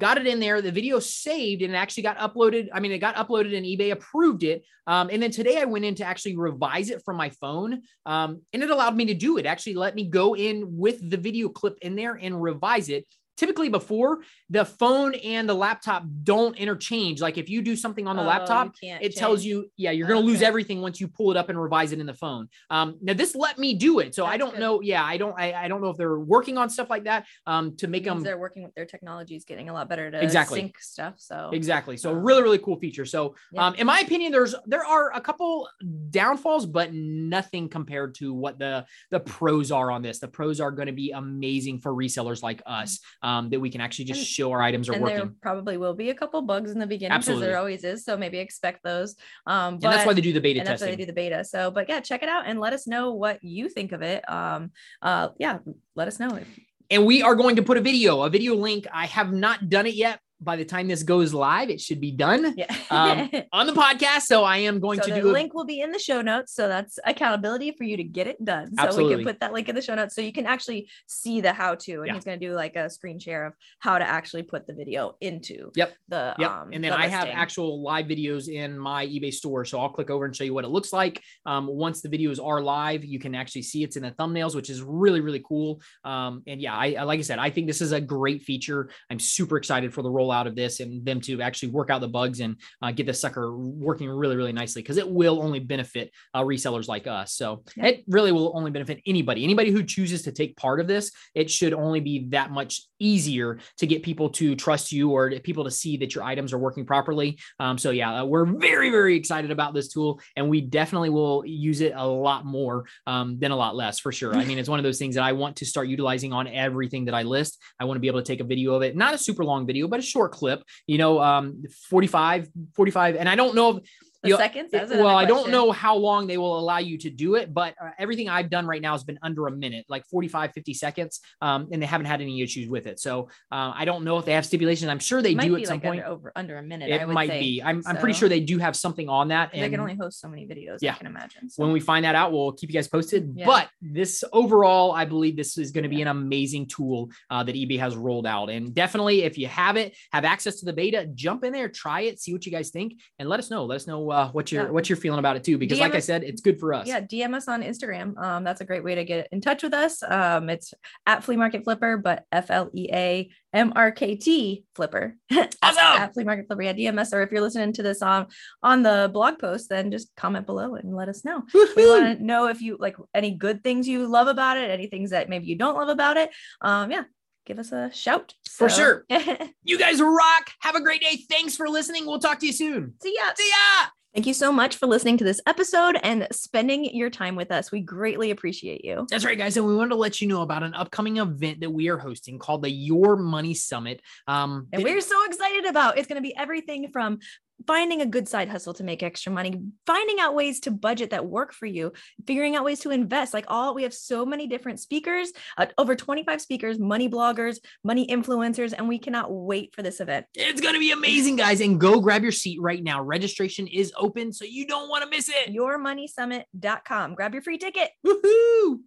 got 0.00 0.18
it 0.18 0.26
in 0.26 0.40
there. 0.40 0.62
The 0.62 0.72
video 0.72 0.98
saved 0.98 1.62
and 1.62 1.74
it 1.74 1.76
actually 1.76 2.02
got 2.04 2.18
uploaded. 2.18 2.68
I 2.72 2.80
mean, 2.80 2.92
it 2.92 2.98
got 2.98 3.16
uploaded 3.16 3.56
and 3.56 3.66
eBay 3.66 3.92
approved 3.92 4.42
it. 4.42 4.64
Um, 4.86 5.10
and 5.12 5.22
then 5.22 5.30
today 5.30 5.60
I 5.60 5.64
went 5.64 5.84
in 5.84 5.94
to 5.96 6.04
actually 6.04 6.36
revise 6.36 6.90
it 6.90 7.02
from 7.04 7.16
my 7.16 7.30
phone. 7.30 7.82
Um, 8.06 8.42
and 8.52 8.62
it 8.62 8.70
allowed 8.70 8.96
me 8.96 9.06
to 9.06 9.14
do 9.14 9.38
it. 9.38 9.46
Actually, 9.46 9.74
let 9.74 9.94
me 9.94 10.08
go 10.08 10.34
in 10.34 10.76
with 10.76 11.08
the 11.08 11.16
video 11.16 11.48
clip 11.48 11.78
in 11.82 11.94
there 11.94 12.14
and 12.14 12.42
revise 12.42 12.88
it 12.88 13.06
typically 13.36 13.68
before 13.68 14.20
the 14.50 14.64
phone 14.64 15.14
and 15.14 15.48
the 15.48 15.54
laptop 15.54 16.04
don't 16.22 16.56
interchange. 16.56 17.20
Like 17.20 17.38
if 17.38 17.48
you 17.48 17.62
do 17.62 17.76
something 17.76 18.06
on 18.06 18.16
the 18.16 18.22
oh, 18.22 18.26
laptop, 18.26 18.74
it 18.82 19.00
change. 19.00 19.14
tells 19.14 19.44
you, 19.44 19.70
yeah, 19.76 19.90
you're 19.90 20.06
going 20.06 20.20
to 20.20 20.24
okay. 20.24 20.32
lose 20.32 20.42
everything 20.42 20.80
once 20.80 21.00
you 21.00 21.08
pull 21.08 21.30
it 21.30 21.36
up 21.36 21.48
and 21.48 21.60
revise 21.60 21.92
it 21.92 22.00
in 22.00 22.06
the 22.06 22.14
phone. 22.14 22.48
Um, 22.70 22.98
now 23.00 23.14
this 23.14 23.34
let 23.34 23.58
me 23.58 23.74
do 23.74 24.00
it. 24.00 24.14
So 24.14 24.22
That's 24.22 24.34
I 24.34 24.36
don't 24.36 24.52
good. 24.52 24.60
know. 24.60 24.80
Yeah. 24.82 25.04
I 25.04 25.16
don't, 25.16 25.38
I, 25.38 25.52
I, 25.52 25.68
don't 25.68 25.80
know 25.80 25.88
if 25.88 25.96
they're 25.96 26.18
working 26.18 26.58
on 26.58 26.68
stuff 26.68 26.90
like 26.90 27.04
that 27.04 27.26
um, 27.46 27.76
to 27.78 27.88
make 27.88 28.04
them. 28.04 28.22
They're 28.22 28.38
working 28.38 28.62
with 28.62 28.74
their 28.74 28.84
technology 28.84 29.36
is 29.36 29.44
getting 29.44 29.68
a 29.68 29.72
lot 29.72 29.88
better 29.88 30.10
to 30.10 30.22
exactly. 30.22 30.60
sync 30.60 30.78
stuff. 30.78 31.14
So 31.16 31.50
exactly. 31.52 31.96
So 31.96 32.10
um, 32.10 32.22
really, 32.22 32.42
really 32.42 32.58
cool 32.58 32.78
feature. 32.78 33.06
So 33.06 33.34
yeah. 33.52 33.66
um, 33.66 33.74
in 33.76 33.86
my 33.86 34.00
opinion, 34.00 34.32
there's, 34.32 34.54
there 34.66 34.84
are 34.84 35.12
a 35.14 35.20
couple 35.20 35.68
downfalls, 36.10 36.66
but 36.66 36.92
nothing 36.92 37.68
compared 37.68 38.14
to 38.16 38.34
what 38.34 38.58
the, 38.58 38.84
the 39.10 39.20
pros 39.20 39.72
are 39.72 39.90
on 39.90 40.02
this. 40.02 40.18
The 40.18 40.28
pros 40.28 40.60
are 40.60 40.70
going 40.70 40.86
to 40.86 40.92
be 40.92 41.12
amazing 41.12 41.80
for 41.80 41.92
resellers 41.92 42.42
like 42.42 42.62
us 42.66 43.00
um, 43.22 43.50
that 43.50 43.60
we 43.60 43.70
can 43.70 43.80
actually 43.80 44.06
just 44.06 44.20
and, 44.20 44.26
show 44.26 44.50
our 44.52 44.60
items 44.60 44.88
are 44.88 44.94
and 44.94 45.02
working. 45.02 45.18
There 45.18 45.30
probably 45.40 45.76
will 45.76 45.94
be 45.94 46.10
a 46.10 46.14
couple 46.14 46.42
bugs 46.42 46.70
in 46.70 46.78
the 46.78 46.86
beginning 46.86 47.18
because 47.18 47.40
there 47.40 47.58
always 47.58 47.84
is. 47.84 48.04
So 48.04 48.16
maybe 48.16 48.38
expect 48.38 48.82
those. 48.82 49.14
Um, 49.46 49.78
but, 49.78 49.86
and 49.86 49.94
that's 49.94 50.06
why 50.06 50.12
they 50.12 50.20
do 50.20 50.32
the 50.32 50.40
beta 50.40 50.60
and 50.60 50.66
testing. 50.66 50.86
That's 50.86 50.90
why 50.90 50.96
they 50.96 51.02
do 51.02 51.06
the 51.06 51.12
beta. 51.12 51.44
So, 51.44 51.70
but 51.70 51.88
yeah, 51.88 52.00
check 52.00 52.22
it 52.22 52.28
out 52.28 52.44
and 52.46 52.60
let 52.60 52.72
us 52.72 52.86
know 52.86 53.12
what 53.12 53.42
you 53.42 53.68
think 53.68 53.92
of 53.92 54.02
it. 54.02 54.28
Um, 54.30 54.72
uh, 55.00 55.28
yeah, 55.38 55.58
let 55.94 56.08
us 56.08 56.18
know. 56.18 56.34
If- 56.36 56.58
And 56.90 57.06
we 57.06 57.22
are 57.22 57.34
going 57.34 57.56
to 57.56 57.62
put 57.62 57.78
a 57.78 57.80
video, 57.80 58.22
a 58.22 58.30
video 58.30 58.54
link. 58.54 58.86
I 58.92 59.06
have 59.06 59.32
not 59.32 59.68
done 59.68 59.86
it 59.86 59.94
yet, 59.94 60.20
by 60.42 60.56
the 60.56 60.64
time 60.64 60.88
this 60.88 61.02
goes 61.02 61.32
live, 61.32 61.70
it 61.70 61.80
should 61.80 62.00
be 62.00 62.10
done 62.10 62.54
yeah. 62.56 62.74
um, 62.90 63.30
on 63.52 63.66
the 63.66 63.72
podcast. 63.72 64.22
So 64.22 64.44
I 64.44 64.58
am 64.58 64.80
going 64.80 65.00
so 65.00 65.08
to 65.08 65.14
the 65.14 65.20
do 65.20 65.30
a 65.30 65.32
link 65.32 65.54
will 65.54 65.64
be 65.64 65.80
in 65.80 65.92
the 65.92 65.98
show 65.98 66.20
notes. 66.20 66.54
So 66.54 66.68
that's 66.68 66.98
accountability 67.04 67.72
for 67.72 67.84
you 67.84 67.96
to 67.96 68.04
get 68.04 68.26
it 68.26 68.44
done. 68.44 68.74
So 68.76 68.84
Absolutely. 68.84 69.16
we 69.16 69.22
can 69.22 69.32
put 69.32 69.40
that 69.40 69.52
link 69.52 69.68
in 69.68 69.74
the 69.74 69.82
show 69.82 69.94
notes 69.94 70.14
so 70.14 70.20
you 70.20 70.32
can 70.32 70.46
actually 70.46 70.88
see 71.06 71.40
the 71.40 71.52
how 71.52 71.74
to. 71.76 71.92
And 71.98 72.06
yeah. 72.08 72.14
he's 72.14 72.24
going 72.24 72.38
to 72.38 72.46
do 72.46 72.54
like 72.54 72.76
a 72.76 72.90
screen 72.90 73.18
share 73.18 73.46
of 73.46 73.52
how 73.78 73.98
to 73.98 74.06
actually 74.06 74.42
put 74.42 74.66
the 74.66 74.74
video 74.74 75.16
into 75.20 75.70
yep. 75.76 75.94
the 76.08 76.34
yep. 76.38 76.50
Um, 76.50 76.70
and 76.72 76.82
then 76.82 76.90
the 76.90 76.98
I 76.98 77.06
have 77.06 77.28
actual 77.28 77.82
live 77.82 78.06
videos 78.06 78.48
in 78.48 78.78
my 78.78 79.06
eBay 79.06 79.32
store. 79.32 79.64
So 79.64 79.78
I'll 79.78 79.90
click 79.90 80.10
over 80.10 80.24
and 80.24 80.34
show 80.34 80.44
you 80.44 80.54
what 80.54 80.64
it 80.64 80.68
looks 80.68 80.92
like. 80.92 81.22
Um, 81.46 81.66
once 81.66 82.02
the 82.02 82.08
videos 82.08 82.44
are 82.44 82.60
live, 82.60 83.04
you 83.04 83.18
can 83.18 83.34
actually 83.34 83.62
see 83.62 83.84
it's 83.84 83.96
in 83.96 84.02
the 84.02 84.10
thumbnails, 84.12 84.54
which 84.54 84.70
is 84.70 84.82
really, 84.82 85.20
really 85.20 85.42
cool. 85.46 85.80
Um, 86.04 86.42
and 86.46 86.60
yeah, 86.60 86.74
I 86.74 87.04
like 87.04 87.18
I 87.18 87.22
said, 87.22 87.38
I 87.38 87.50
think 87.50 87.66
this 87.66 87.80
is 87.80 87.92
a 87.92 88.00
great 88.00 88.42
feature. 88.42 88.90
I'm 89.10 89.18
super 89.18 89.56
excited 89.56 89.94
for 89.94 90.02
the 90.02 90.10
rollout 90.10 90.31
of 90.46 90.56
this 90.56 90.80
and 90.80 91.04
them 91.04 91.20
to 91.22 91.40
actually 91.40 91.70
work 91.70 91.90
out 91.90 92.00
the 92.00 92.08
bugs 92.08 92.40
and 92.40 92.56
uh, 92.80 92.90
get 92.90 93.06
this 93.06 93.20
sucker 93.20 93.56
working 93.56 94.08
really, 94.08 94.36
really 94.36 94.52
nicely 94.52 94.82
because 94.82 94.96
it 94.96 95.08
will 95.08 95.42
only 95.42 95.60
benefit 95.60 96.10
uh, 96.34 96.42
resellers 96.42 96.88
like 96.88 97.06
us. 97.06 97.34
So 97.34 97.64
yeah. 97.76 97.86
it 97.86 98.04
really 98.08 98.32
will 98.32 98.52
only 98.56 98.70
benefit 98.70 99.00
anybody. 99.06 99.44
Anybody 99.44 99.70
who 99.70 99.82
chooses 99.82 100.22
to 100.22 100.32
take 100.32 100.56
part 100.56 100.80
of 100.80 100.86
this, 100.86 101.10
it 101.34 101.50
should 101.50 101.72
only 101.72 102.00
be 102.00 102.26
that 102.30 102.50
much 102.50 102.82
easier 102.98 103.58
to 103.78 103.86
get 103.86 104.02
people 104.02 104.30
to 104.30 104.54
trust 104.54 104.92
you 104.92 105.10
or 105.10 105.30
people 105.40 105.64
to 105.64 105.70
see 105.70 105.96
that 105.98 106.14
your 106.14 106.24
items 106.24 106.52
are 106.52 106.58
working 106.58 106.86
properly. 106.86 107.38
Um, 107.58 107.76
so 107.76 107.90
yeah, 107.90 108.22
uh, 108.22 108.24
we're 108.24 108.46
very, 108.46 108.90
very 108.90 109.16
excited 109.16 109.50
about 109.50 109.74
this 109.74 109.88
tool 109.88 110.20
and 110.36 110.48
we 110.48 110.60
definitely 110.60 111.10
will 111.10 111.44
use 111.44 111.80
it 111.80 111.92
a 111.94 112.06
lot 112.06 112.44
more 112.44 112.84
um, 113.06 113.38
than 113.38 113.50
a 113.50 113.56
lot 113.56 113.74
less 113.74 113.98
for 113.98 114.12
sure. 114.12 114.34
I 114.34 114.44
mean, 114.44 114.58
it's 114.58 114.68
one 114.68 114.78
of 114.78 114.84
those 114.84 114.98
things 114.98 115.16
that 115.16 115.24
I 115.24 115.32
want 115.32 115.56
to 115.56 115.66
start 115.66 115.88
utilizing 115.88 116.32
on 116.32 116.46
everything 116.46 117.06
that 117.06 117.14
I 117.14 117.22
list. 117.22 117.58
I 117.80 117.84
want 117.84 117.96
to 117.96 118.00
be 118.00 118.06
able 118.06 118.20
to 118.20 118.26
take 118.26 118.40
a 118.40 118.44
video 118.44 118.74
of 118.74 118.82
it, 118.82 118.96
not 118.96 119.14
a 119.14 119.18
super 119.18 119.44
long 119.44 119.66
video, 119.66 119.88
but 119.88 119.98
a 119.98 120.02
short 120.02 120.21
clip, 120.28 120.62
you 120.86 120.98
know, 120.98 121.20
um, 121.20 121.62
45, 121.88 122.48
45. 122.74 123.16
And 123.16 123.28
I 123.28 123.36
don't 123.36 123.54
know 123.54 123.76
if 123.76 123.84
you 124.28 124.36
seconds? 124.36 124.70
well, 124.72 125.16
I 125.16 125.24
don't 125.24 125.50
know 125.50 125.72
how 125.72 125.96
long 125.96 126.26
they 126.26 126.38
will 126.38 126.58
allow 126.58 126.78
you 126.78 126.98
to 126.98 127.10
do 127.10 127.34
it, 127.34 127.52
but 127.52 127.74
uh, 127.82 127.90
everything 127.98 128.28
I've 128.28 128.50
done 128.50 128.66
right 128.66 128.80
now 128.80 128.92
has 128.92 129.04
been 129.04 129.18
under 129.22 129.46
a 129.46 129.50
minute, 129.50 129.86
like 129.88 130.06
45, 130.06 130.52
50 130.52 130.74
seconds. 130.74 131.20
Um, 131.40 131.68
and 131.72 131.82
they 131.82 131.86
haven't 131.86 132.06
had 132.06 132.20
any 132.20 132.42
issues 132.42 132.68
with 132.68 132.86
it. 132.86 133.00
So 133.00 133.28
uh, 133.50 133.72
I 133.74 133.84
don't 133.84 134.04
know 134.04 134.18
if 134.18 134.24
they 134.24 134.32
have 134.32 134.46
stipulations. 134.46 134.88
I'm 134.88 134.98
sure 134.98 135.22
they 135.22 135.34
do 135.34 135.56
at 135.56 135.66
some 135.66 135.76
like 135.76 135.82
point. 135.82 136.00
Under, 136.02 136.12
over 136.12 136.32
under 136.36 136.58
a 136.58 136.62
minute. 136.62 136.90
It 136.90 137.08
might 137.08 137.28
say. 137.28 137.40
be. 137.40 137.62
I'm, 137.62 137.82
so. 137.82 137.90
I'm 137.90 137.96
pretty 137.96 138.18
sure 138.18 138.28
they 138.28 138.40
do 138.40 138.58
have 138.58 138.76
something 138.76 139.08
on 139.08 139.28
that. 139.28 139.50
And 139.52 139.62
they 139.62 139.70
can 139.70 139.80
only 139.80 139.96
host 139.96 140.20
so 140.20 140.28
many 140.28 140.46
videos. 140.46 140.78
Yeah. 140.80 140.92
I 140.92 140.98
can 140.98 141.06
imagine. 141.06 141.50
So. 141.50 141.62
When 141.62 141.72
we 141.72 141.80
find 141.80 142.04
that 142.04 142.14
out, 142.14 142.32
we'll 142.32 142.52
keep 142.52 142.70
you 142.70 142.74
guys 142.74 142.88
posted. 142.88 143.32
Yeah. 143.34 143.46
But 143.46 143.68
this 143.80 144.24
overall, 144.32 144.92
I 144.92 145.04
believe 145.04 145.36
this 145.36 145.58
is 145.58 145.70
going 145.70 145.84
to 145.84 145.88
be 145.88 145.96
yeah. 145.96 146.02
an 146.02 146.08
amazing 146.08 146.66
tool 146.66 147.10
uh, 147.30 147.42
that 147.42 147.54
eBay 147.54 147.78
has 147.78 147.96
rolled 147.96 148.26
out. 148.26 148.50
And 148.50 148.74
definitely, 148.74 149.22
if 149.22 149.36
you 149.38 149.48
have 149.48 149.76
it, 149.76 149.96
have 150.12 150.24
access 150.24 150.60
to 150.60 150.66
the 150.66 150.72
beta, 150.72 151.06
jump 151.14 151.44
in 151.44 151.52
there, 151.52 151.68
try 151.68 152.02
it, 152.02 152.20
see 152.20 152.32
what 152.32 152.46
you 152.46 152.52
guys 152.52 152.70
think, 152.70 153.00
and 153.18 153.28
let 153.28 153.40
us 153.40 153.50
know. 153.50 153.64
Let 153.64 153.76
us 153.76 153.86
know 153.86 154.11
uh, 154.12 154.30
what 154.30 154.52
you're 154.52 154.64
yeah. 154.64 154.70
what 154.70 154.88
you're 154.88 154.96
feeling 154.96 155.18
about 155.18 155.36
it 155.36 155.44
too, 155.44 155.58
because 155.58 155.78
DM 155.78 155.82
like 155.82 155.92
us, 155.92 155.96
I 155.96 156.00
said, 156.00 156.24
it's 156.24 156.40
good 156.40 156.60
for 156.60 156.74
us. 156.74 156.86
Yeah, 156.86 157.00
DM 157.00 157.34
us 157.34 157.48
on 157.48 157.62
Instagram. 157.62 158.16
Um, 158.18 158.44
that's 158.44 158.60
a 158.60 158.64
great 158.64 158.84
way 158.84 158.94
to 158.94 159.04
get 159.04 159.28
in 159.32 159.40
touch 159.40 159.62
with 159.62 159.74
us. 159.74 160.02
Um, 160.02 160.48
it's 160.50 160.74
at 161.06 161.24
Flea 161.24 161.36
Market 161.36 161.64
Flipper, 161.64 161.96
but 161.96 162.24
F 162.30 162.50
L 162.50 162.70
E 162.74 162.88
A 162.92 163.30
M 163.52 163.72
R 163.74 163.90
K 163.90 164.16
T 164.16 164.64
Flipper. 164.74 165.16
Awesome. 165.64 166.02
at 166.02 166.12
Flea 166.12 166.24
Market 166.24 166.48
Flipper. 166.48 166.62
Yeah, 166.62 166.72
DM 166.72 166.98
us, 166.98 167.14
or 167.14 167.22
if 167.22 167.30
you're 167.30 167.40
listening 167.40 167.72
to 167.74 167.84
this 167.84 168.02
on 168.02 168.26
on 168.62 168.82
the 168.82 169.08
blog 169.12 169.38
post, 169.38 169.68
then 169.68 169.92
just 169.92 170.14
comment 170.16 170.44
below 170.44 170.74
and 170.74 170.94
let 170.94 171.08
us 171.08 171.24
know. 171.24 171.42
Woo-hoo! 171.54 171.72
We 171.76 171.86
want 171.88 172.18
to 172.18 172.24
know 172.24 172.48
if 172.48 172.60
you 172.60 172.76
like 172.80 172.96
any 173.14 173.30
good 173.30 173.62
things 173.62 173.86
you 173.86 174.06
love 174.06 174.26
about 174.26 174.58
it, 174.58 174.70
any 174.70 174.88
things 174.88 175.10
that 175.10 175.28
maybe 175.28 175.46
you 175.46 175.56
don't 175.56 175.76
love 175.76 175.88
about 175.88 176.16
it. 176.16 176.30
Um, 176.60 176.90
yeah, 176.90 177.04
give 177.46 177.58
us 177.58 177.72
a 177.72 177.90
shout. 177.92 178.34
So. 178.46 178.66
For 178.66 178.68
sure. 178.68 179.04
you 179.64 179.78
guys 179.78 180.00
rock. 180.00 180.50
Have 180.60 180.74
a 180.74 180.82
great 180.82 181.00
day. 181.00 181.24
Thanks 181.28 181.56
for 181.56 181.68
listening. 181.68 182.06
We'll 182.06 182.18
talk 182.18 182.40
to 182.40 182.46
you 182.46 182.52
soon. 182.52 182.94
See 183.00 183.14
ya. 183.16 183.32
See 183.36 183.48
ya. 183.48 183.88
Thank 184.14 184.26
you 184.26 184.34
so 184.34 184.52
much 184.52 184.76
for 184.76 184.86
listening 184.86 185.16
to 185.18 185.24
this 185.24 185.40
episode 185.46 185.98
and 186.02 186.28
spending 186.30 186.84
your 186.94 187.08
time 187.08 187.34
with 187.34 187.50
us. 187.50 187.72
We 187.72 187.80
greatly 187.80 188.30
appreciate 188.30 188.84
you. 188.84 189.06
That's 189.08 189.24
right, 189.24 189.38
guys. 189.38 189.56
And 189.56 189.66
we 189.66 189.74
wanted 189.74 189.90
to 189.90 189.96
let 189.96 190.20
you 190.20 190.28
know 190.28 190.42
about 190.42 190.62
an 190.62 190.74
upcoming 190.74 191.16
event 191.16 191.60
that 191.60 191.70
we 191.70 191.88
are 191.88 191.96
hosting 191.96 192.38
called 192.38 192.62
the 192.62 192.70
Your 192.70 193.16
Money 193.16 193.54
Summit. 193.54 194.02
Um, 194.28 194.68
and 194.70 194.82
we're 194.82 195.00
so 195.00 195.24
excited 195.24 195.64
about. 195.64 195.96
It's 195.96 196.08
going 196.08 196.22
to 196.22 196.26
be 196.28 196.36
everything 196.36 196.88
from 196.92 197.20
finding 197.66 198.00
a 198.00 198.06
good 198.06 198.28
side 198.28 198.48
hustle 198.48 198.74
to 198.74 198.84
make 198.84 199.02
extra 199.02 199.32
money, 199.32 199.60
finding 199.86 200.20
out 200.20 200.34
ways 200.34 200.60
to 200.60 200.70
budget 200.70 201.10
that 201.10 201.26
work 201.26 201.52
for 201.52 201.66
you, 201.66 201.92
figuring 202.26 202.56
out 202.56 202.64
ways 202.64 202.80
to 202.80 202.90
invest. 202.90 203.34
Like 203.34 203.46
all, 203.48 203.74
we 203.74 203.82
have 203.82 203.94
so 203.94 204.24
many 204.24 204.46
different 204.46 204.80
speakers, 204.80 205.32
uh, 205.58 205.66
over 205.78 205.94
25 205.94 206.40
speakers, 206.40 206.78
money 206.78 207.08
bloggers, 207.08 207.58
money 207.84 208.06
influencers, 208.06 208.72
and 208.76 208.88
we 208.88 208.98
cannot 208.98 209.32
wait 209.32 209.74
for 209.74 209.82
this 209.82 210.00
event. 210.00 210.26
It's 210.34 210.60
going 210.60 210.74
to 210.74 210.80
be 210.80 210.92
amazing, 210.92 211.36
guys. 211.36 211.60
And 211.60 211.80
go 211.80 212.00
grab 212.00 212.22
your 212.22 212.32
seat 212.32 212.58
right 212.60 212.82
now. 212.82 213.02
Registration 213.02 213.66
is 213.66 213.92
open, 213.96 214.32
so 214.32 214.44
you 214.44 214.66
don't 214.66 214.88
want 214.88 215.04
to 215.04 215.10
miss 215.10 215.28
it. 215.28 215.54
Yourmoneysummit.com. 215.54 217.14
Grab 217.14 217.32
your 217.32 217.42
free 217.42 217.58
ticket. 217.58 217.90
Woohoo! 218.06 218.80